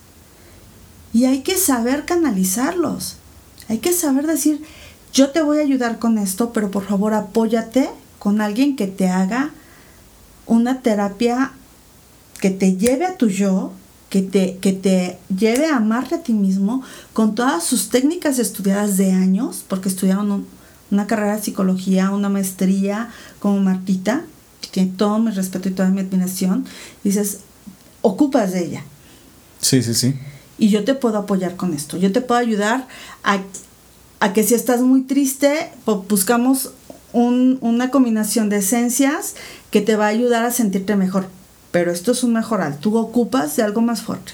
Y 1.11 1.25
hay 1.25 1.41
que 1.41 1.57
saber 1.57 2.05
canalizarlos. 2.05 3.17
Hay 3.67 3.79
que 3.79 3.91
saber 3.91 4.27
decir, 4.27 4.63
yo 5.11 5.31
te 5.31 5.41
voy 5.41 5.57
a 5.57 5.61
ayudar 5.61 5.99
con 5.99 6.17
esto, 6.17 6.53
pero 6.53 6.71
por 6.71 6.85
favor 6.85 7.13
apóyate 7.13 7.89
con 8.17 8.39
alguien 8.41 8.75
que 8.75 8.87
te 8.87 9.09
haga 9.09 9.51
una 10.49 10.81
terapia 10.81 11.53
que 12.41 12.49
te 12.49 12.75
lleve 12.75 13.05
a 13.05 13.15
tu 13.15 13.29
yo 13.29 13.71
que 14.09 14.23
te, 14.23 14.57
que 14.57 14.73
te 14.73 15.19
lleve 15.35 15.67
a 15.67 15.77
amarte 15.77 16.15
a 16.15 16.23
ti 16.23 16.33
mismo 16.33 16.83
con 17.13 17.35
todas 17.35 17.63
sus 17.63 17.89
técnicas 17.89 18.39
estudiadas 18.39 18.97
de 18.97 19.11
años, 19.11 19.63
porque 19.67 19.87
estudiaron 19.87 20.47
una 20.89 21.05
carrera 21.05 21.35
de 21.35 21.43
psicología, 21.43 22.09
una 22.09 22.29
maestría 22.29 23.09
como 23.39 23.59
Martita, 23.59 24.23
que 24.61 24.69
tiene 24.69 24.91
todo 24.97 25.19
mi 25.19 25.31
respeto 25.31 25.69
y 25.69 25.73
toda 25.73 25.89
mi 25.89 26.01
admiración, 26.01 26.65
dices, 27.03 27.41
ocupas 28.01 28.51
de 28.51 28.65
ella. 28.65 28.83
Sí, 29.61 29.83
sí, 29.83 29.93
sí. 29.93 30.15
Y 30.57 30.69
yo 30.69 30.83
te 30.83 30.95
puedo 30.95 31.19
apoyar 31.19 31.55
con 31.55 31.73
esto. 31.73 31.97
Yo 31.97 32.11
te 32.11 32.21
puedo 32.21 32.41
ayudar 32.41 32.87
a, 33.23 33.41
a 34.19 34.33
que 34.33 34.43
si 34.43 34.55
estás 34.55 34.81
muy 34.81 35.03
triste, 35.03 35.71
buscamos 35.85 36.71
un, 37.13 37.57
una 37.61 37.91
combinación 37.91 38.49
de 38.49 38.57
esencias 38.57 39.35
que 39.71 39.81
te 39.81 39.95
va 39.95 40.05
a 40.05 40.09
ayudar 40.09 40.43
a 40.45 40.51
sentirte 40.51 40.95
mejor 40.95 41.27
pero 41.71 41.91
esto 41.91 42.11
es 42.11 42.23
un 42.23 42.33
mejoral. 42.33 42.77
Tú 42.79 42.97
ocupas 42.97 43.55
de 43.55 43.63
algo 43.63 43.81
más 43.81 44.01
fuerte. 44.01 44.33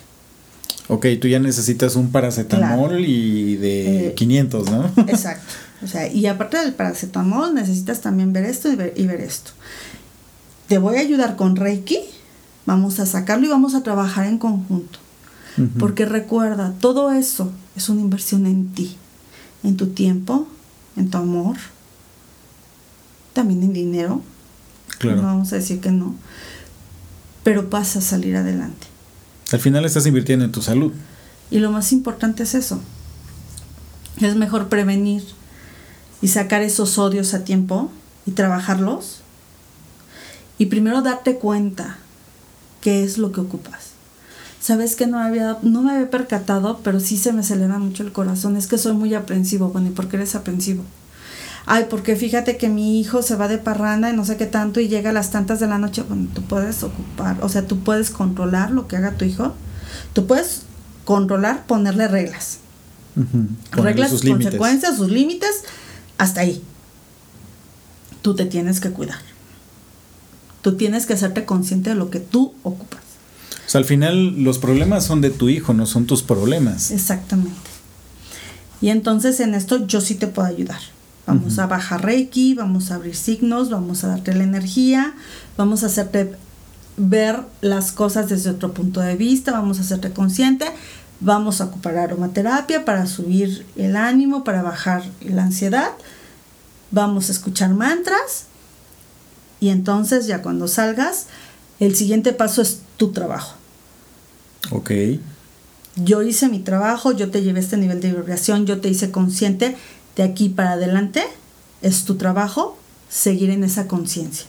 Ok, 0.87 1.07
tú 1.19 1.27
ya 1.27 1.39
necesitas 1.39 1.95
un 1.95 2.11
paracetamol 2.11 3.03
y 3.05 3.55
de 3.55 4.13
500, 4.15 4.67
eh, 4.67 4.71
¿no? 4.71 5.03
Exacto. 5.07 5.53
O 5.83 5.87
sea, 5.87 6.07
y 6.07 6.27
aparte 6.27 6.57
del 6.57 6.73
paracetamol 6.73 7.53
necesitas 7.53 8.01
también 8.01 8.33
ver 8.33 8.45
esto 8.45 8.71
y 8.71 8.75
ver, 8.75 8.93
y 8.95 9.05
ver 9.05 9.21
esto. 9.21 9.51
Te 10.67 10.77
voy 10.77 10.97
a 10.97 11.01
ayudar 11.01 11.35
con 11.35 11.55
Reiki, 11.55 11.99
vamos 12.65 12.99
a 12.99 13.05
sacarlo 13.05 13.45
y 13.45 13.49
vamos 13.49 13.75
a 13.75 13.83
trabajar 13.83 14.27
en 14.27 14.37
conjunto. 14.37 14.99
Porque 15.79 16.05
recuerda, 16.05 16.73
todo 16.81 17.13
eso 17.13 17.49
es 17.77 17.87
una 17.87 18.01
inversión 18.01 18.45
en 18.45 18.73
ti, 18.73 18.97
en 19.63 19.77
tu 19.77 19.87
tiempo, 19.87 20.49
en 20.97 21.09
tu 21.09 21.17
amor, 21.17 21.55
también 23.31 23.63
en 23.63 23.71
dinero. 23.71 24.21
Claro. 24.97 25.17
No 25.17 25.23
vamos 25.23 25.53
a 25.53 25.57
decir 25.57 25.79
que 25.81 25.91
no 25.91 26.15
pero 27.45 27.69
vas 27.69 27.95
a 27.95 28.01
salir 28.01 28.35
adelante. 28.35 28.87
Al 29.51 29.59
final 29.59 29.85
estás 29.85 30.07
invirtiendo 30.07 30.43
en 30.43 30.51
tu 30.51 30.63
salud. 30.63 30.91
Y 31.51 31.59
lo 31.59 31.71
más 31.71 31.91
importante 31.91 32.41
es 32.41 32.55
eso. 32.55 32.81
Es 34.19 34.35
mejor 34.35 34.67
prevenir 34.67 35.23
y 36.23 36.29
sacar 36.29 36.63
esos 36.63 36.97
odios 36.97 37.35
a 37.35 37.43
tiempo 37.43 37.91
y 38.25 38.31
trabajarlos. 38.31 39.21
Y 40.57 40.65
primero 40.65 41.03
darte 41.03 41.35
cuenta 41.35 41.97
qué 42.81 43.03
es 43.03 43.19
lo 43.19 43.31
que 43.31 43.41
ocupas. 43.41 43.91
Sabes 44.59 44.95
que 44.95 45.05
no, 45.05 45.19
había, 45.19 45.59
no 45.61 45.83
me 45.83 45.91
había 45.91 46.09
percatado, 46.09 46.79
pero 46.83 46.99
sí 46.99 47.15
se 47.15 47.31
me 47.31 47.41
acelera 47.41 47.77
mucho 47.77 48.01
el 48.01 48.11
corazón. 48.11 48.57
Es 48.57 48.65
que 48.65 48.79
soy 48.79 48.93
muy 48.93 49.13
aprensivo. 49.13 49.69
Bueno, 49.69 49.89
¿y 49.89 49.91
por 49.91 50.07
qué 50.07 50.15
eres 50.15 50.33
aprensivo? 50.33 50.83
Ay, 51.65 51.87
porque 51.89 52.15
fíjate 52.15 52.57
que 52.57 52.69
mi 52.69 52.99
hijo 52.99 53.21
se 53.21 53.35
va 53.35 53.47
de 53.47 53.57
parranda 53.57 54.09
y 54.09 54.15
no 54.15 54.25
sé 54.25 54.37
qué 54.37 54.45
tanto 54.45 54.79
y 54.79 54.87
llega 54.87 55.09
a 55.09 55.13
las 55.13 55.31
tantas 55.31 55.59
de 55.59 55.67
la 55.67 55.77
noche, 55.77 56.03
bueno, 56.03 56.27
tú 56.33 56.41
puedes 56.43 56.83
ocupar, 56.83 57.37
o 57.41 57.49
sea, 57.49 57.65
tú 57.65 57.79
puedes 57.79 58.09
controlar 58.09 58.71
lo 58.71 58.87
que 58.87 58.97
haga 58.97 59.11
tu 59.13 59.25
hijo, 59.25 59.53
tú 60.13 60.27
puedes 60.27 60.63
controlar, 61.03 61.65
ponerle 61.65 62.07
reglas. 62.07 62.59
Reglas, 63.71 64.11
sus 64.11 64.23
consecuencias, 64.23 64.97
sus 64.97 65.09
límites, 65.09 65.63
hasta 66.17 66.41
ahí. 66.41 66.61
Tú 68.21 68.35
te 68.35 68.45
tienes 68.45 68.79
que 68.81 68.89
cuidar. 68.89 69.19
Tú 70.61 70.75
tienes 70.75 71.05
que 71.05 71.13
hacerte 71.13 71.45
consciente 71.45 71.91
de 71.91 71.95
lo 71.95 72.09
que 72.09 72.19
tú 72.19 72.53
ocupas. 72.63 73.01
O 73.65 73.69
sea, 73.69 73.79
al 73.79 73.85
final 73.85 74.43
los 74.43 74.59
problemas 74.59 75.05
son 75.05 75.21
de 75.21 75.29
tu 75.29 75.47
hijo, 75.47 75.73
no 75.73 75.85
son 75.85 76.05
tus 76.05 76.23
problemas. 76.23 76.91
Exactamente. 76.91 77.69
Y 78.81 78.89
entonces 78.89 79.39
en 79.39 79.55
esto 79.55 79.87
yo 79.87 80.01
sí 80.01 80.15
te 80.15 80.27
puedo 80.27 80.47
ayudar. 80.47 80.81
Vamos 81.27 81.57
a 81.57 81.65
bajar 81.65 82.03
Reiki, 82.03 82.53
vamos 82.53 82.91
a 82.91 82.95
abrir 82.95 83.15
signos, 83.15 83.69
vamos 83.71 84.03
a 84.03 84.09
darte 84.09 84.33
la 84.35 84.43
energía, 84.43 85.13
vamos 85.57 85.83
a 85.83 85.87
hacerte 85.87 86.35
ver 86.97 87.41
las 87.61 87.91
cosas 87.91 88.29
desde 88.29 88.51
otro 88.51 88.73
punto 88.73 88.99
de 89.01 89.15
vista, 89.15 89.51
vamos 89.51 89.79
a 89.79 89.81
hacerte 89.81 90.11
consciente, 90.11 90.65
vamos 91.19 91.61
a 91.61 91.65
ocupar 91.65 91.97
aromaterapia 91.97 92.85
para 92.85 93.07
subir 93.07 93.65
el 93.75 93.95
ánimo, 93.95 94.43
para 94.43 94.61
bajar 94.61 95.03
la 95.21 95.43
ansiedad, 95.43 95.91
vamos 96.91 97.29
a 97.29 97.31
escuchar 97.31 97.73
mantras 97.73 98.45
y 99.59 99.69
entonces 99.69 100.27
ya 100.27 100.41
cuando 100.43 100.67
salgas, 100.67 101.25
el 101.79 101.95
siguiente 101.95 102.33
paso 102.33 102.61
es 102.61 102.81
tu 102.97 103.11
trabajo. 103.11 103.55
Ok. 104.71 104.91
Yo 105.95 106.21
hice 106.21 106.49
mi 106.49 106.59
trabajo, 106.59 107.13
yo 107.13 107.31
te 107.31 107.41
llevé 107.41 107.59
a 107.59 107.63
este 107.63 107.77
nivel 107.77 108.01
de 108.01 108.11
vibración, 108.11 108.65
yo 108.65 108.81
te 108.81 108.89
hice 108.89 109.11
consciente 109.11 109.77
de 110.15 110.23
aquí 110.23 110.49
para 110.49 110.73
adelante 110.73 111.23
es 111.81 112.05
tu 112.05 112.15
trabajo 112.15 112.77
seguir 113.09 113.49
en 113.49 113.63
esa 113.63 113.87
conciencia. 113.87 114.47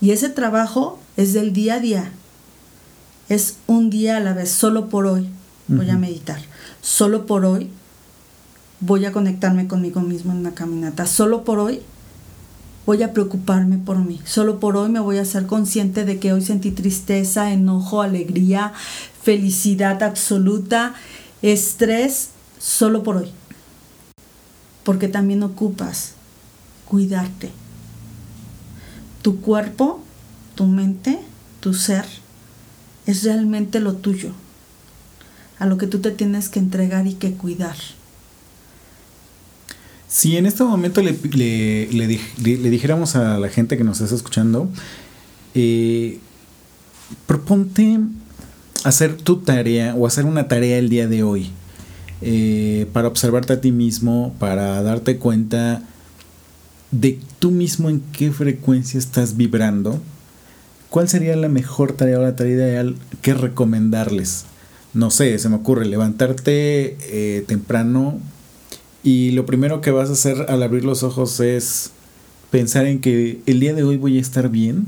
Y 0.00 0.12
ese 0.12 0.28
trabajo 0.28 0.98
es 1.16 1.32
del 1.32 1.52
día 1.52 1.74
a 1.74 1.80
día. 1.80 2.12
Es 3.28 3.56
un 3.66 3.90
día 3.90 4.16
a 4.16 4.20
la 4.20 4.32
vez, 4.32 4.50
solo 4.50 4.88
por 4.88 5.06
hoy 5.06 5.28
voy 5.66 5.90
a 5.90 5.98
meditar. 5.98 6.40
Solo 6.80 7.26
por 7.26 7.44
hoy 7.44 7.70
voy 8.80 9.04
a 9.04 9.12
conectarme 9.12 9.66
conmigo 9.68 10.00
mismo 10.00 10.32
en 10.32 10.38
una 10.38 10.54
caminata. 10.54 11.06
Solo 11.06 11.44
por 11.44 11.58
hoy 11.58 11.82
voy 12.86 13.02
a 13.02 13.12
preocuparme 13.12 13.76
por 13.76 13.98
mí. 13.98 14.20
Solo 14.24 14.60
por 14.60 14.76
hoy 14.76 14.88
me 14.88 15.00
voy 15.00 15.18
a 15.18 15.24
ser 15.24 15.46
consciente 15.46 16.04
de 16.04 16.18
que 16.18 16.32
hoy 16.32 16.42
sentí 16.42 16.70
tristeza, 16.70 17.52
enojo, 17.52 18.00
alegría, 18.00 18.72
felicidad 19.22 20.02
absoluta, 20.02 20.94
estrés, 21.42 22.30
solo 22.58 23.02
por 23.02 23.18
hoy 23.18 23.32
porque 24.88 25.06
también 25.06 25.42
ocupas 25.42 26.14
cuidarte. 26.86 27.50
Tu 29.20 29.38
cuerpo, 29.42 30.02
tu 30.54 30.64
mente, 30.64 31.18
tu 31.60 31.74
ser 31.74 32.06
es 33.04 33.22
realmente 33.22 33.80
lo 33.80 33.96
tuyo, 33.96 34.30
a 35.58 35.66
lo 35.66 35.76
que 35.76 35.88
tú 35.88 35.98
te 35.98 36.10
tienes 36.10 36.48
que 36.48 36.58
entregar 36.58 37.06
y 37.06 37.12
que 37.12 37.32
cuidar. 37.32 37.76
Si 40.08 40.38
en 40.38 40.46
este 40.46 40.64
momento 40.64 41.02
le, 41.02 41.12
dijéramos 42.38 43.14
a 43.14 43.36
la 43.36 43.50
gente 43.50 43.76
que 43.76 43.84
nos 43.84 44.00
está 44.00 44.16
escuchando, 44.16 44.70
eh, 45.54 46.18
proponte 47.26 47.98
hacer 48.84 49.18
tu 49.18 49.40
tarea 49.40 49.94
o 49.94 50.06
hacer 50.06 50.24
una 50.24 50.48
tarea 50.48 50.78
el 50.78 50.88
día 50.88 51.06
de 51.08 51.24
hoy. 51.24 51.50
Eh, 52.20 52.86
para 52.92 53.08
observarte 53.08 53.52
a 53.52 53.60
ti 53.60 53.70
mismo, 53.70 54.34
para 54.38 54.82
darte 54.82 55.18
cuenta 55.18 55.82
de 56.90 57.20
tú 57.38 57.50
mismo 57.50 57.90
en 57.90 58.00
qué 58.12 58.32
frecuencia 58.32 58.98
estás 58.98 59.36
vibrando, 59.36 60.00
¿cuál 60.90 61.08
sería 61.08 61.36
la 61.36 61.48
mejor 61.48 61.92
tarea 61.92 62.18
o 62.18 62.22
la 62.22 62.34
tarea 62.34 62.54
ideal 62.54 62.96
que 63.22 63.34
recomendarles? 63.34 64.46
No 64.94 65.10
sé, 65.10 65.38
se 65.38 65.48
me 65.48 65.56
ocurre 65.56 65.86
levantarte 65.86 66.96
eh, 67.02 67.44
temprano 67.46 68.18
y 69.04 69.30
lo 69.32 69.46
primero 69.46 69.80
que 69.80 69.90
vas 69.90 70.08
a 70.08 70.14
hacer 70.14 70.46
al 70.48 70.62
abrir 70.62 70.84
los 70.84 71.02
ojos 71.02 71.38
es 71.40 71.92
pensar 72.50 72.86
en 72.86 73.00
que 73.00 73.40
el 73.46 73.60
día 73.60 73.74
de 73.74 73.84
hoy 73.84 73.96
voy 73.96 74.18
a 74.18 74.20
estar 74.20 74.48
bien 74.48 74.86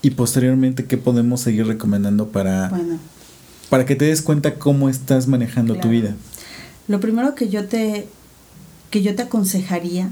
y 0.00 0.10
posteriormente 0.10 0.84
qué 0.84 0.96
podemos 0.96 1.40
seguir 1.40 1.66
recomendando 1.66 2.28
para 2.28 2.70
para 3.74 3.86
que 3.86 3.96
te 3.96 4.04
des 4.04 4.22
cuenta 4.22 4.54
cómo 4.54 4.88
estás 4.88 5.26
manejando 5.26 5.74
tu 5.74 5.88
vida. 5.88 6.14
Lo 6.86 7.00
primero 7.00 7.34
que 7.34 7.48
yo 7.48 7.66
te 7.66 8.06
que 8.90 9.02
yo 9.02 9.16
te 9.16 9.22
aconsejaría 9.22 10.10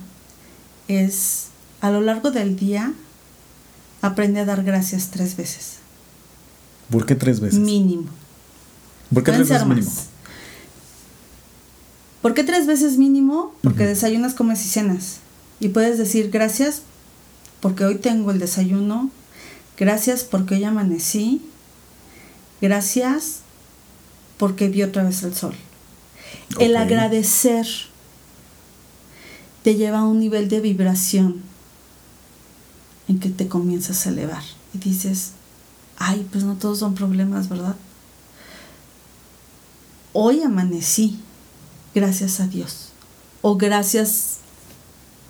es 0.89 1.47
a 1.81 1.93
lo 1.93 2.01
largo 2.01 2.33
del 2.33 2.57
día 2.57 2.93
aprende 4.01 4.41
a 4.41 4.47
dar 4.47 4.65
gracias 4.65 5.13
tres 5.13 5.37
veces. 5.37 5.77
¿Por 6.91 7.07
qué 7.07 7.15
tres 7.15 7.39
veces? 7.39 7.61
Mínimo. 7.61 8.07
¿Por 9.15 9.23
qué 9.23 9.31
tres 9.31 9.49
veces 9.49 9.65
mínimo? 9.65 9.93
¿Por 12.21 12.35
qué 12.35 12.43
tres 12.43 12.67
veces 12.67 12.99
mínimo? 12.99 13.55
Porque 13.63 13.87
desayunas, 13.87 14.35
comes 14.35 14.67
y 14.67 14.71
cenas. 14.71 15.19
Y 15.61 15.69
puedes 15.69 15.99
decir 15.99 16.33
gracias 16.33 16.83
porque 17.61 17.85
hoy 17.85 17.95
tengo 17.95 18.33
el 18.33 18.41
desayuno, 18.41 19.09
gracias 19.79 20.25
porque 20.25 20.57
hoy 20.57 20.65
amanecí, 20.65 21.43
gracias 22.61 23.42
porque 24.43 24.69
vi 24.69 24.83
otra 24.83 25.05
vez 25.05 25.23
el 25.23 25.37
sol. 25.37 25.55
El 26.59 26.77
agradecer 26.77 27.65
te 29.63 29.77
lleva 29.77 30.01
a 30.01 30.05
un 30.05 30.19
nivel 30.19 30.49
de 30.49 30.59
vibración 30.59 31.43
en 33.07 33.21
que 33.21 33.29
te 33.29 33.47
comienzas 33.47 34.05
a 34.05 34.11
elevar 34.11 34.43
y 34.75 34.79
dices, 34.79 35.31
ay, 35.97 36.27
pues 36.33 36.43
no 36.43 36.57
todos 36.57 36.81
son 36.81 36.97
problemas, 36.97 37.49
¿verdad? 37.49 37.77
Hoy 40.13 40.43
amanecí, 40.43 41.21
gracias 41.95 42.41
a 42.41 42.49
Dios, 42.49 42.89
o 43.43 43.57
gracias 43.57 44.39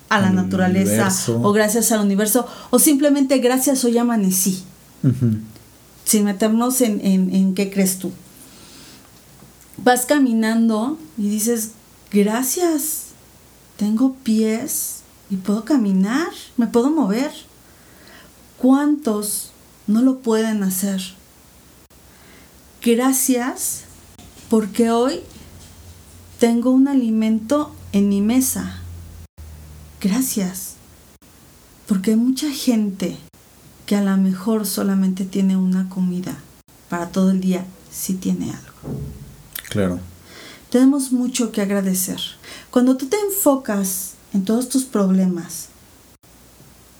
a 0.09 0.21
la 0.21 0.31
naturaleza, 0.31 1.07
o 1.27 1.51
gracias 1.51 1.91
al 1.91 2.01
universo, 2.01 2.47
o 2.71 2.79
simplemente 2.79 3.37
gracias 3.37 3.85
hoy 3.85 3.95
amanecí, 3.95 4.63
sin 6.03 6.23
meternos 6.23 6.81
en, 6.81 6.99
en, 7.05 7.35
en 7.35 7.53
qué 7.53 7.69
crees 7.69 7.99
tú 7.99 8.11
vas 9.83 10.05
caminando 10.05 10.97
y 11.17 11.29
dices, 11.29 11.71
gracias, 12.11 13.07
tengo 13.77 14.13
pies 14.23 15.01
y 15.29 15.37
puedo 15.37 15.65
caminar, 15.65 16.29
me 16.57 16.67
puedo 16.67 16.89
mover. 16.89 17.31
¿Cuántos 18.57 19.51
no 19.87 20.01
lo 20.01 20.19
pueden 20.19 20.63
hacer? 20.63 21.01
gracias 22.85 23.83
porque 24.49 24.91
hoy 24.91 25.21
tengo 26.37 26.71
un 26.71 26.89
alimento 26.89 27.73
en 27.93 28.09
mi 28.09 28.19
mesa. 28.19 28.81
Gracias. 30.01 30.75
Porque 31.87 32.11
hay 32.11 32.17
mucha 32.17 32.51
gente 32.51 33.17
que 33.85 33.95
a 33.95 34.03
lo 34.03 34.17
mejor 34.17 34.65
solamente 34.65 35.23
tiene 35.23 35.55
una 35.55 35.87
comida 35.87 36.35
para 36.89 37.07
todo 37.07 37.31
el 37.31 37.39
día 37.39 37.65
si 37.89 38.15
tiene 38.15 38.51
algo. 38.51 39.22
Claro. 39.73 39.99
Tenemos 40.69 41.11
mucho 41.11 41.51
que 41.51 41.61
agradecer. 41.61 42.19
Cuando 42.69 42.95
tú 42.95 43.07
te 43.07 43.17
enfocas 43.19 44.11
en 44.31 44.45
todos 44.45 44.69
tus 44.69 44.83
problemas, 44.83 45.69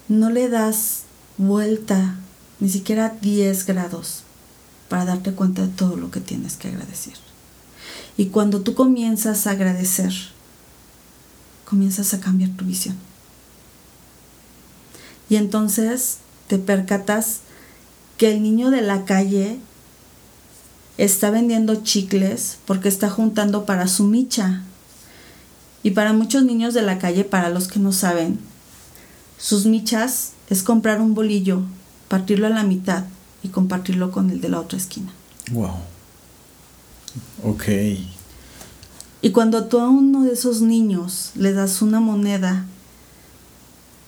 no 0.07 0.31
le 0.31 0.49
das 0.49 1.03
vuelta 1.38 2.15
ni 2.59 2.69
siquiera 2.69 3.09
10 3.21 3.67
grados 3.67 4.23
para 4.89 5.05
darte 5.05 5.33
cuenta 5.33 5.62
de 5.62 5.67
todo 5.67 5.97
lo 5.97 6.09
que 6.09 6.19
tienes 6.19 6.55
que 6.55 6.69
agradecer. 6.69 7.13
Y 8.17 8.27
cuando 8.27 8.62
tú 8.62 8.73
comienzas 8.73 9.45
a 9.45 9.51
agradecer, 9.51 10.13
comienzas 11.65 12.15
a 12.15 12.19
cambiar 12.19 12.49
tu 12.57 12.65
visión. 12.65 12.95
Y 15.29 15.36
entonces 15.36 16.17
te 16.47 16.57
percatas 16.57 17.41
que 18.17 18.31
el 18.31 18.41
niño 18.41 18.71
de 18.71 18.81
la 18.81 19.05
calle 19.05 19.59
está 20.97 21.32
vendiendo 21.32 21.84
chicles 21.84 22.58
porque 22.65 22.89
está 22.89 23.10
juntando 23.10 23.65
para 23.65 23.88
su 23.88 24.06
micha. 24.06 24.63
Y 25.82 25.91
para 25.91 26.13
muchos 26.13 26.43
niños 26.43 26.73
de 26.73 26.82
la 26.82 26.97
calle, 26.97 27.25
para 27.25 27.49
los 27.49 27.67
que 27.67 27.79
no 27.79 27.91
saben, 27.91 28.39
sus 29.38 29.65
michas 29.65 30.32
es 30.49 30.63
comprar 30.63 31.01
un 31.01 31.13
bolillo, 31.13 31.62
partirlo 32.08 32.47
a 32.47 32.51
la 32.51 32.63
mitad 32.63 33.06
y 33.41 33.49
compartirlo 33.49 34.12
con 34.12 34.29
el 34.29 34.39
de 34.39 34.49
la 34.49 34.60
otra 34.62 34.77
esquina. 34.77 35.12
Wow. 35.51 35.75
Ok. 37.43 37.65
Y 39.21 39.32
cuando 39.32 39.65
tú 39.65 39.79
a 39.79 39.89
uno 39.89 40.23
de 40.23 40.34
esos 40.34 40.62
niños 40.62 41.32
le 41.36 41.53
das 41.53 41.82
una 41.82 41.99
moneda 41.99 42.65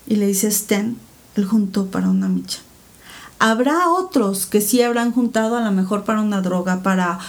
y 0.08 0.16
le 0.16 0.28
dices 0.28 0.66
ten, 0.68 0.98
él 1.36 1.46
juntó 1.46 1.88
para 1.88 2.10
una 2.10 2.30
micha. 2.30 2.60
Habrá 3.40 3.90
otros 3.90 4.46
que 4.46 4.62
sí 4.62 4.82
habrán 4.82 5.12
juntado 5.12 5.58
a 5.58 5.62
lo 5.62 5.72
mejor 5.72 6.04
para 6.04 6.22
una 6.22 6.42
droga, 6.42 6.82
para 6.84 7.20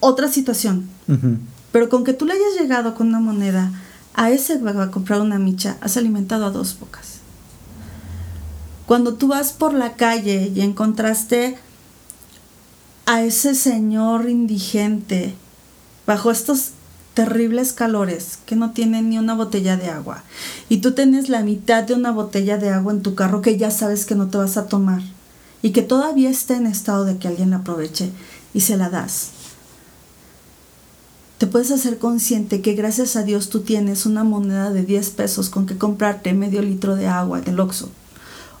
otra 0.00 0.28
situación. 0.28 0.88
Pero 1.72 1.88
con 1.88 2.04
que 2.04 2.12
tú 2.12 2.26
le 2.26 2.34
hayas 2.34 2.60
llegado 2.60 2.94
con 2.94 3.08
una 3.08 3.20
moneda 3.20 3.72
a 4.14 4.30
ese 4.30 4.58
que 4.58 4.64
va 4.64 4.84
a 4.84 4.90
comprar 4.90 5.20
una 5.20 5.38
micha, 5.38 5.76
has 5.80 5.96
alimentado 5.96 6.46
a 6.46 6.50
dos 6.50 6.78
bocas. 6.78 7.18
Cuando 8.86 9.14
tú 9.14 9.28
vas 9.28 9.52
por 9.52 9.72
la 9.72 9.94
calle 9.94 10.52
y 10.54 10.60
encontraste 10.60 11.56
a 13.06 13.22
ese 13.22 13.54
señor 13.54 14.28
indigente 14.28 15.34
bajo 16.06 16.30
estos 16.30 16.70
terribles 17.14 17.72
calores 17.72 18.38
que 18.46 18.56
no 18.56 18.72
tiene 18.72 19.02
ni 19.02 19.18
una 19.18 19.34
botella 19.34 19.76
de 19.76 19.88
agua 19.88 20.22
y 20.68 20.78
tú 20.78 20.92
tienes 20.92 21.28
la 21.28 21.42
mitad 21.42 21.82
de 21.82 21.94
una 21.94 22.10
botella 22.10 22.56
de 22.56 22.70
agua 22.70 22.92
en 22.92 23.02
tu 23.02 23.14
carro 23.14 23.42
que 23.42 23.58
ya 23.58 23.70
sabes 23.70 24.06
que 24.06 24.14
no 24.14 24.28
te 24.28 24.38
vas 24.38 24.56
a 24.56 24.66
tomar 24.66 25.02
y 25.62 25.70
que 25.70 25.82
todavía 25.82 26.28
está 26.28 26.56
en 26.56 26.66
estado 26.66 27.04
de 27.04 27.18
que 27.18 27.28
alguien 27.28 27.50
la 27.50 27.58
aproveche 27.58 28.10
y 28.52 28.60
se 28.60 28.76
la 28.76 28.90
das. 28.90 29.30
Te 31.38 31.46
puedes 31.46 31.70
hacer 31.70 31.98
consciente 31.98 32.60
que 32.60 32.74
gracias 32.74 33.16
a 33.16 33.22
Dios 33.22 33.48
tú 33.48 33.60
tienes 33.60 34.06
una 34.06 34.24
moneda 34.24 34.70
de 34.70 34.84
10 34.84 35.10
pesos 35.10 35.48
con 35.48 35.66
que 35.66 35.78
comprarte 35.78 36.34
medio 36.34 36.62
litro 36.62 36.94
de 36.94 37.08
agua 37.08 37.40
del 37.40 37.58
Oxxo 37.58 37.90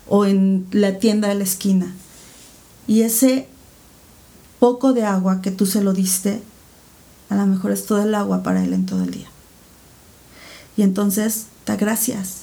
o 0.08 0.24
en 0.24 0.66
la 0.72 0.98
tienda 0.98 1.28
de 1.28 1.36
la 1.36 1.44
esquina. 1.44 1.92
Y 2.86 3.02
ese 3.02 3.48
poco 4.58 4.92
de 4.92 5.04
agua 5.04 5.42
que 5.42 5.50
tú 5.50 5.66
se 5.66 5.82
lo 5.82 5.92
diste 5.92 6.42
a 7.32 7.36
lo 7.36 7.46
mejor 7.46 7.72
es 7.72 7.86
todo 7.86 8.02
el 8.02 8.14
agua 8.14 8.42
para 8.42 8.62
él 8.62 8.74
en 8.74 8.84
todo 8.84 9.02
el 9.04 9.10
día. 9.10 9.28
Y 10.76 10.82
entonces, 10.82 11.46
da 11.64 11.76
gracias. 11.76 12.42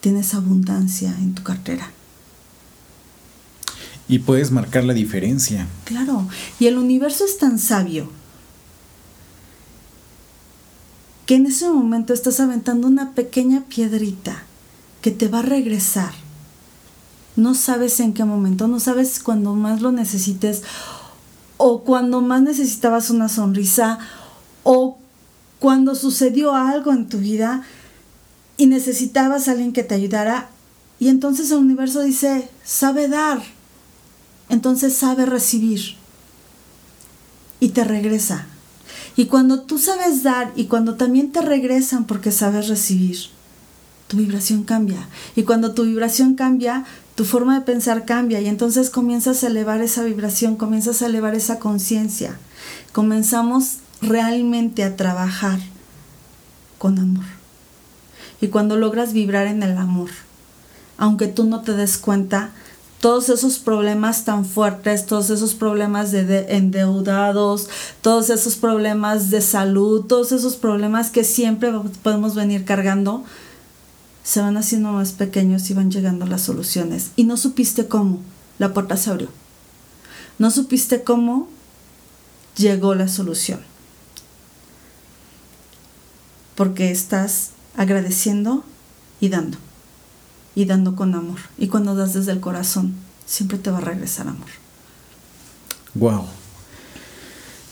Tienes 0.00 0.34
abundancia 0.34 1.14
en 1.18 1.34
tu 1.34 1.42
cartera. 1.42 1.90
Y 4.08 4.20
puedes 4.20 4.50
marcar 4.50 4.84
la 4.84 4.94
diferencia. 4.94 5.66
Claro, 5.84 6.28
y 6.60 6.66
el 6.66 6.78
universo 6.78 7.24
es 7.24 7.38
tan 7.38 7.58
sabio 7.58 8.10
que 11.26 11.34
en 11.34 11.46
ese 11.46 11.68
momento 11.68 12.14
estás 12.14 12.38
aventando 12.38 12.86
una 12.86 13.12
pequeña 13.12 13.64
piedrita 13.68 14.44
que 15.02 15.10
te 15.10 15.26
va 15.26 15.40
a 15.40 15.42
regresar. 15.42 16.12
No 17.34 17.54
sabes 17.54 17.98
en 18.00 18.14
qué 18.14 18.24
momento, 18.24 18.68
no 18.68 18.78
sabes 18.78 19.18
cuando 19.18 19.54
más 19.54 19.82
lo 19.82 19.90
necesites 19.90 20.62
o 21.56 21.82
cuando 21.82 22.20
más 22.20 22.42
necesitabas 22.42 23.10
una 23.10 23.28
sonrisa, 23.28 23.98
o 24.62 24.98
cuando 25.58 25.94
sucedió 25.94 26.54
algo 26.54 26.92
en 26.92 27.08
tu 27.08 27.18
vida 27.18 27.62
y 28.56 28.66
necesitabas 28.66 29.48
a 29.48 29.52
alguien 29.52 29.72
que 29.72 29.82
te 29.82 29.94
ayudara, 29.94 30.48
y 30.98 31.08
entonces 31.08 31.50
el 31.50 31.58
universo 31.58 32.02
dice, 32.02 32.48
sabe 32.64 33.08
dar, 33.08 33.42
entonces 34.48 34.94
sabe 34.94 35.26
recibir, 35.26 35.96
y 37.60 37.70
te 37.70 37.84
regresa. 37.84 38.46
Y 39.16 39.26
cuando 39.26 39.62
tú 39.62 39.78
sabes 39.78 40.22
dar 40.22 40.52
y 40.56 40.66
cuando 40.66 40.96
también 40.96 41.32
te 41.32 41.40
regresan 41.40 42.04
porque 42.04 42.30
sabes 42.30 42.68
recibir, 42.68 43.16
tu 44.08 44.18
vibración 44.18 44.62
cambia. 44.62 45.08
Y 45.34 45.44
cuando 45.44 45.72
tu 45.72 45.84
vibración 45.84 46.34
cambia, 46.34 46.84
tu 47.14 47.24
forma 47.24 47.58
de 47.58 47.64
pensar 47.64 48.04
cambia 48.04 48.40
y 48.40 48.46
entonces 48.46 48.90
comienzas 48.90 49.42
a 49.42 49.46
elevar 49.46 49.80
esa 49.80 50.04
vibración, 50.04 50.56
comienzas 50.56 51.00
a 51.00 51.06
elevar 51.06 51.34
esa 51.34 51.58
conciencia. 51.58 52.38
Comenzamos 52.92 53.78
realmente 54.02 54.84
a 54.84 54.96
trabajar 54.96 55.58
con 56.78 56.98
amor. 56.98 57.24
Y 58.40 58.48
cuando 58.48 58.76
logras 58.76 59.14
vibrar 59.14 59.46
en 59.46 59.62
el 59.62 59.78
amor, 59.78 60.10
aunque 60.98 61.26
tú 61.26 61.44
no 61.44 61.62
te 61.62 61.72
des 61.72 61.96
cuenta, 61.96 62.52
todos 63.00 63.28
esos 63.28 63.58
problemas 63.58 64.24
tan 64.24 64.44
fuertes, 64.44 65.06
todos 65.06 65.30
esos 65.30 65.54
problemas 65.54 66.12
de, 66.12 66.46
endeudados, 66.48 67.68
todos 68.00 68.30
esos 68.30 68.56
problemas 68.56 69.30
de 69.30 69.42
salud, 69.42 70.04
todos 70.06 70.32
esos 70.32 70.56
problemas 70.56 71.10
que 71.10 71.24
siempre 71.24 71.72
podemos 72.02 72.34
venir 72.34 72.64
cargando, 72.64 73.24
se 74.24 74.40
van 74.40 74.56
haciendo 74.56 74.92
más 74.92 75.12
pequeños 75.12 75.70
y 75.70 75.74
van 75.74 75.90
llegando 75.90 76.26
las 76.26 76.42
soluciones. 76.42 77.10
Y 77.16 77.24
no 77.24 77.36
supiste 77.36 77.86
cómo, 77.86 78.20
la 78.58 78.72
puerta 78.72 78.96
se 78.96 79.10
abrió. 79.10 79.28
No 80.38 80.50
supiste 80.50 81.02
cómo 81.02 81.48
llegó 82.56 82.94
la 82.94 83.08
solución. 83.08 83.60
Porque 86.54 86.90
estás 86.90 87.50
agradeciendo 87.76 88.64
y 89.20 89.28
dando. 89.28 89.58
Y 90.56 90.64
dando 90.64 90.96
con 90.96 91.14
amor. 91.14 91.38
Y 91.56 91.68
cuando 91.68 91.94
das 91.94 92.14
desde 92.14 92.32
el 92.32 92.40
corazón, 92.40 92.94
siempre 93.26 93.58
te 93.58 93.70
va 93.70 93.78
a 93.78 93.82
regresar 93.82 94.26
amor. 94.26 94.48
Wow. 95.94 96.24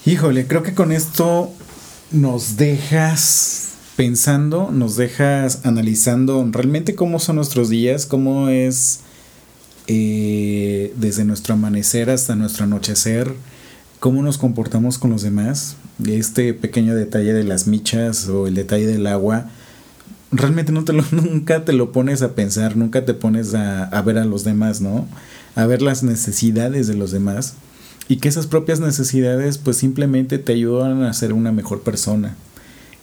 Híjole, 0.06 0.46
creo 0.46 0.62
que 0.62 0.74
con 0.74 0.92
esto 0.92 1.50
nos 2.12 2.56
dejas 2.56 3.70
pensando, 3.96 4.70
nos 4.70 4.96
dejas 4.96 5.60
analizando 5.64 6.46
realmente 6.50 6.94
cómo 6.94 7.18
son 7.18 7.36
nuestros 7.36 7.68
días, 7.68 8.06
cómo 8.06 8.48
es 8.48 9.00
eh, 9.86 10.92
desde 10.96 11.24
nuestro 11.24 11.54
amanecer 11.54 12.10
hasta 12.10 12.36
nuestro 12.36 12.64
anochecer, 12.64 13.32
cómo 14.00 14.22
nos 14.22 14.38
comportamos 14.38 14.98
con 14.98 15.10
los 15.10 15.22
demás. 15.22 15.76
Este 16.06 16.54
pequeño 16.54 16.94
detalle 16.94 17.32
de 17.32 17.44
las 17.44 17.66
michas 17.66 18.28
o 18.28 18.46
el 18.46 18.54
detalle 18.54 18.86
del 18.86 19.06
agua, 19.06 19.50
realmente 20.36 20.72
no 20.72 20.84
te 20.84 20.92
lo, 20.92 21.04
nunca 21.12 21.64
te 21.64 21.72
lo 21.72 21.92
pones 21.92 22.22
a 22.22 22.34
pensar, 22.34 22.76
nunca 22.76 23.04
te 23.04 23.14
pones 23.14 23.54
a, 23.54 23.84
a 23.84 24.02
ver 24.02 24.18
a 24.18 24.24
los 24.24 24.44
demás, 24.44 24.80
¿no? 24.80 25.06
A 25.54 25.66
ver 25.66 25.82
las 25.82 26.02
necesidades 26.02 26.86
de 26.86 26.94
los 26.94 27.10
demás 27.10 27.54
y 28.08 28.16
que 28.16 28.28
esas 28.28 28.46
propias 28.46 28.80
necesidades 28.80 29.58
pues 29.58 29.76
simplemente 29.76 30.38
te 30.38 30.52
ayudan 30.52 31.02
a 31.02 31.12
ser 31.14 31.32
una 31.32 31.52
mejor 31.52 31.82
persona. 31.82 32.36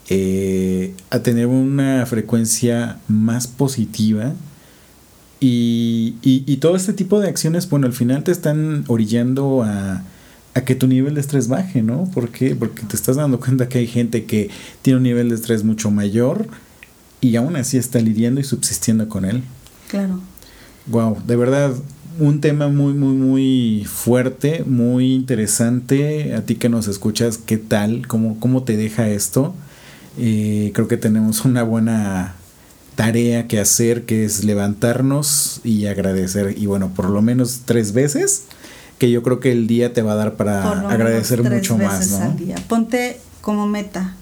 Eh, 0.10 0.94
a 1.10 1.20
tener 1.20 1.48
una 1.48 2.06
frecuencia 2.06 3.00
más 3.08 3.48
positiva. 3.48 4.34
Y, 5.40 6.58
todo 6.58 6.76
este 6.76 6.94
tipo 6.94 7.20
de 7.20 7.28
acciones, 7.30 7.68
bueno, 7.68 7.88
al 7.88 7.94
final 7.94 8.24
te 8.24 8.32
están 8.32 8.84
orillando 8.88 9.64
a, 9.64 10.04
a 10.54 10.62
que 10.62 10.76
tu 10.76 10.86
nivel 10.86 11.16
de 11.16 11.22
estrés 11.22 11.48
baje, 11.48 11.82
¿no? 11.82 12.08
Porque 12.14 12.54
te 12.54 12.96
estás 12.96 13.16
dando 13.16 13.40
cuenta 13.40 13.68
que 13.68 13.80
hay 13.80 13.88
gente 13.88 14.26
que 14.26 14.50
tiene 14.84 14.98
un 14.98 15.04
nivel 15.04 15.30
de 15.30 15.36
estrés 15.36 15.64
mucho 15.64 15.90
mayor 15.90 16.48
y 17.22 17.36
aún 17.36 17.56
así 17.56 17.78
está 17.78 18.00
lidiando 18.00 18.42
y 18.42 18.44
subsistiendo 18.44 19.08
con 19.08 19.26
él. 19.26 19.44
Claro. 19.88 20.20
Wow, 20.88 21.18
de 21.26 21.36
verdad, 21.36 21.74
un 22.20 22.42
tema 22.42 22.68
muy, 22.68 22.94
muy, 22.94 23.14
muy 23.14 23.86
fuerte, 23.86 24.64
muy 24.66 25.14
interesante. 25.14 26.34
A 26.36 26.42
ti 26.42 26.56
que 26.56 26.70
nos 26.70 26.88
escuchas, 26.88 27.38
¿qué 27.38 27.58
tal? 27.58 28.08
¿Cómo, 28.08 28.40
cómo 28.40 28.64
te 28.64 28.76
deja 28.76 29.08
esto? 29.08 29.54
Eh, 30.18 30.72
creo 30.74 30.88
que 30.88 30.98
tenemos 30.98 31.46
una 31.46 31.64
buena 31.64 32.36
tarea 32.96 33.48
que 33.48 33.60
hacer, 33.60 34.06
que 34.06 34.26
es 34.26 34.44
levantarnos 34.44 35.62
y 35.64 35.86
agradecer. 35.86 36.56
Y 36.58 36.66
bueno, 36.66 36.92
por 36.96 37.10
lo 37.10 37.22
menos 37.22 37.62
tres 37.66 37.94
veces 37.94 38.46
que 38.98 39.10
yo 39.10 39.24
creo 39.24 39.40
que 39.40 39.52
el 39.52 39.68
día 39.68 39.94
te 39.94 40.02
va 40.02 40.14
a 40.14 40.16
dar 40.16 40.36
para 40.36 40.90
agradecer 40.90 41.42
mucho 41.42 41.78
más, 41.78 42.12
¿no? 42.12 42.18
Al 42.18 42.38
día. 42.38 42.56
Ponte 42.68 43.20
como 43.42 43.68
meta 43.68 44.16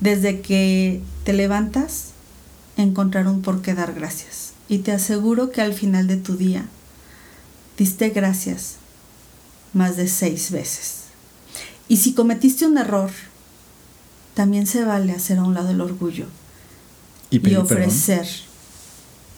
desde 0.00 0.40
que 0.40 1.02
te 1.26 1.32
levantas 1.32 2.10
encontrar 2.76 3.26
un 3.26 3.42
por 3.42 3.60
qué 3.60 3.74
dar 3.74 3.92
gracias. 3.94 4.52
Y 4.68 4.78
te 4.78 4.92
aseguro 4.92 5.50
que 5.50 5.60
al 5.60 5.74
final 5.74 6.06
de 6.06 6.18
tu 6.18 6.36
día 6.36 6.66
diste 7.76 8.10
gracias 8.10 8.76
más 9.72 9.96
de 9.96 10.06
seis 10.06 10.52
veces. 10.52 11.06
Y 11.88 11.96
si 11.96 12.14
cometiste 12.14 12.64
un 12.64 12.78
error, 12.78 13.10
también 14.34 14.68
se 14.68 14.84
vale 14.84 15.12
hacer 15.12 15.38
a 15.38 15.42
un 15.42 15.54
lado 15.54 15.70
el 15.70 15.80
orgullo 15.80 16.26
y, 17.30 17.56
ofrecer 17.56 18.28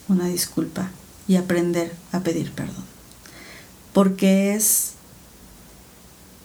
una 0.08 0.26
disculpa 0.26 0.90
y 1.26 1.36
aprender 1.36 1.94
a 2.12 2.20
pedir 2.20 2.52
perdón. 2.52 2.84
Porque 3.94 4.54
es 4.54 4.92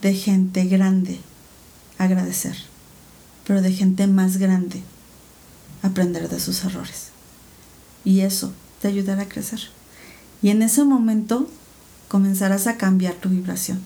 de 0.01 0.13
gente 0.13 0.63
grande 0.67 1.19
agradecer, 1.97 2.55
pero 3.45 3.61
de 3.61 3.73
gente 3.73 4.07
más 4.07 4.37
grande 4.37 4.83
aprender 5.83 6.29
de 6.29 6.39
sus 6.39 6.65
errores. 6.65 7.09
Y 8.03 8.21
eso 8.21 8.51
te 8.81 8.87
ayudará 8.87 9.21
a 9.23 9.29
crecer. 9.29 9.59
Y 10.41 10.49
en 10.49 10.63
ese 10.63 10.83
momento 10.83 11.47
comenzarás 12.07 12.65
a 12.67 12.77
cambiar 12.77 13.15
tu 13.15 13.29
vibración. 13.29 13.81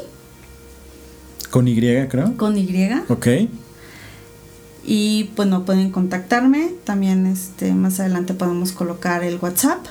Con 1.50 1.68
Y, 1.68 1.76
creo. 1.76 2.36
Con 2.36 2.58
Y. 2.58 2.90
Ok. 3.08 3.28
Y 4.86 5.30
bueno, 5.36 5.64
pueden 5.64 5.90
contactarme. 5.90 6.72
También 6.84 7.26
este, 7.26 7.72
más 7.74 8.00
adelante 8.00 8.34
podemos 8.34 8.72
colocar 8.72 9.22
el 9.22 9.38
WhatsApp. 9.40 9.86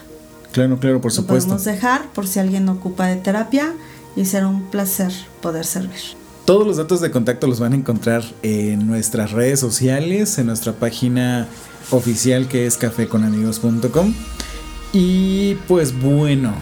Claro, 0.52 0.78
claro, 0.80 1.02
por 1.02 1.12
supuesto. 1.12 1.50
Lo 1.50 1.58
podemos 1.58 1.66
dejar 1.66 2.12
por 2.14 2.28
si 2.28 2.40
alguien 2.40 2.68
ocupa 2.70 3.08
de 3.08 3.16
terapia 3.16 3.74
y 4.16 4.26
será 4.26 4.48
un 4.48 4.64
placer 4.70 5.12
poder 5.42 5.66
servir. 5.66 6.02
Todos 6.46 6.68
los 6.68 6.78
datos 6.78 7.00
de 7.00 7.10
contacto 7.10 7.48
los 7.48 7.60
van 7.60 7.72
a 7.74 7.76
encontrar 7.78 8.24
en 8.42 8.86
nuestras 8.86 9.32
redes 9.32 9.62
sociales, 9.62 10.38
en 10.38 10.48
nuestra 10.48 10.74
página 10.74 11.48
oficial 11.92 12.48
que 12.48 12.66
es 12.66 12.78
cafeconamigos.com. 12.78 14.14
Y 14.94 15.56
pues 15.68 16.00
bueno, 16.00 16.54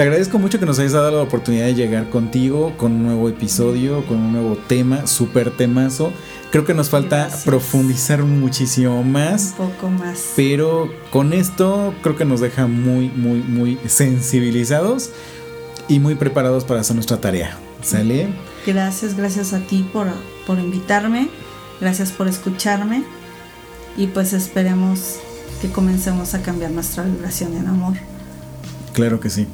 te 0.00 0.04
agradezco 0.04 0.38
mucho 0.38 0.58
que 0.58 0.64
nos 0.64 0.78
hayas 0.78 0.92
dado 0.92 1.10
la 1.10 1.22
oportunidad 1.22 1.66
de 1.66 1.74
llegar 1.74 2.08
contigo 2.08 2.72
con 2.78 2.92
un 2.92 3.02
nuevo 3.02 3.28
episodio, 3.28 4.06
con 4.06 4.16
un 4.16 4.32
nuevo 4.32 4.56
tema, 4.56 5.06
súper 5.06 5.50
temazo. 5.50 6.10
Creo 6.50 6.64
que 6.64 6.72
nos 6.72 6.88
falta 6.88 7.28
profundizar 7.44 8.22
muchísimo 8.22 9.02
más. 9.02 9.54
Un 9.58 9.68
poco 9.68 9.90
más. 9.90 10.32
Pero 10.36 10.90
con 11.10 11.34
esto 11.34 11.92
creo 12.02 12.16
que 12.16 12.24
nos 12.24 12.40
deja 12.40 12.66
muy, 12.66 13.10
muy, 13.10 13.40
muy 13.40 13.78
sensibilizados 13.86 15.10
y 15.86 15.98
muy 15.98 16.14
preparados 16.14 16.64
para 16.64 16.80
hacer 16.80 16.96
nuestra 16.96 17.20
tarea. 17.20 17.58
¿Sale? 17.82 18.28
Gracias, 18.66 19.16
gracias 19.16 19.52
a 19.52 19.60
ti 19.60 19.86
por, 19.92 20.06
por 20.46 20.58
invitarme. 20.58 21.28
Gracias 21.78 22.10
por 22.10 22.26
escucharme 22.26 23.04
y 23.96 24.06
pues 24.08 24.32
esperemos 24.32 25.16
que 25.60 25.70
comencemos 25.70 26.34
a 26.34 26.42
cambiar 26.42 26.70
nuestra 26.70 27.04
vibración 27.04 27.56
en 27.56 27.66
amor. 27.66 27.94
Claro 28.92 29.20
que 29.20 29.30
sí. 29.30 29.46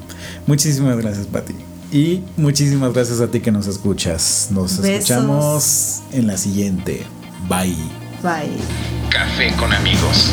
Muchísimas 0.45 0.97
gracias, 0.97 1.27
Pati. 1.27 1.53
Y 1.91 2.23
muchísimas 2.35 2.93
gracias 2.93 3.21
a 3.21 3.27
ti 3.27 3.39
que 3.39 3.51
nos 3.51 3.67
escuchas. 3.67 4.49
Nos 4.51 4.79
escuchamos 4.79 6.01
en 6.11 6.27
la 6.27 6.37
siguiente. 6.37 7.05
Bye. 7.47 7.77
Bye. 8.21 8.57
Café 9.09 9.53
con 9.57 9.71
amigos. 9.73 10.31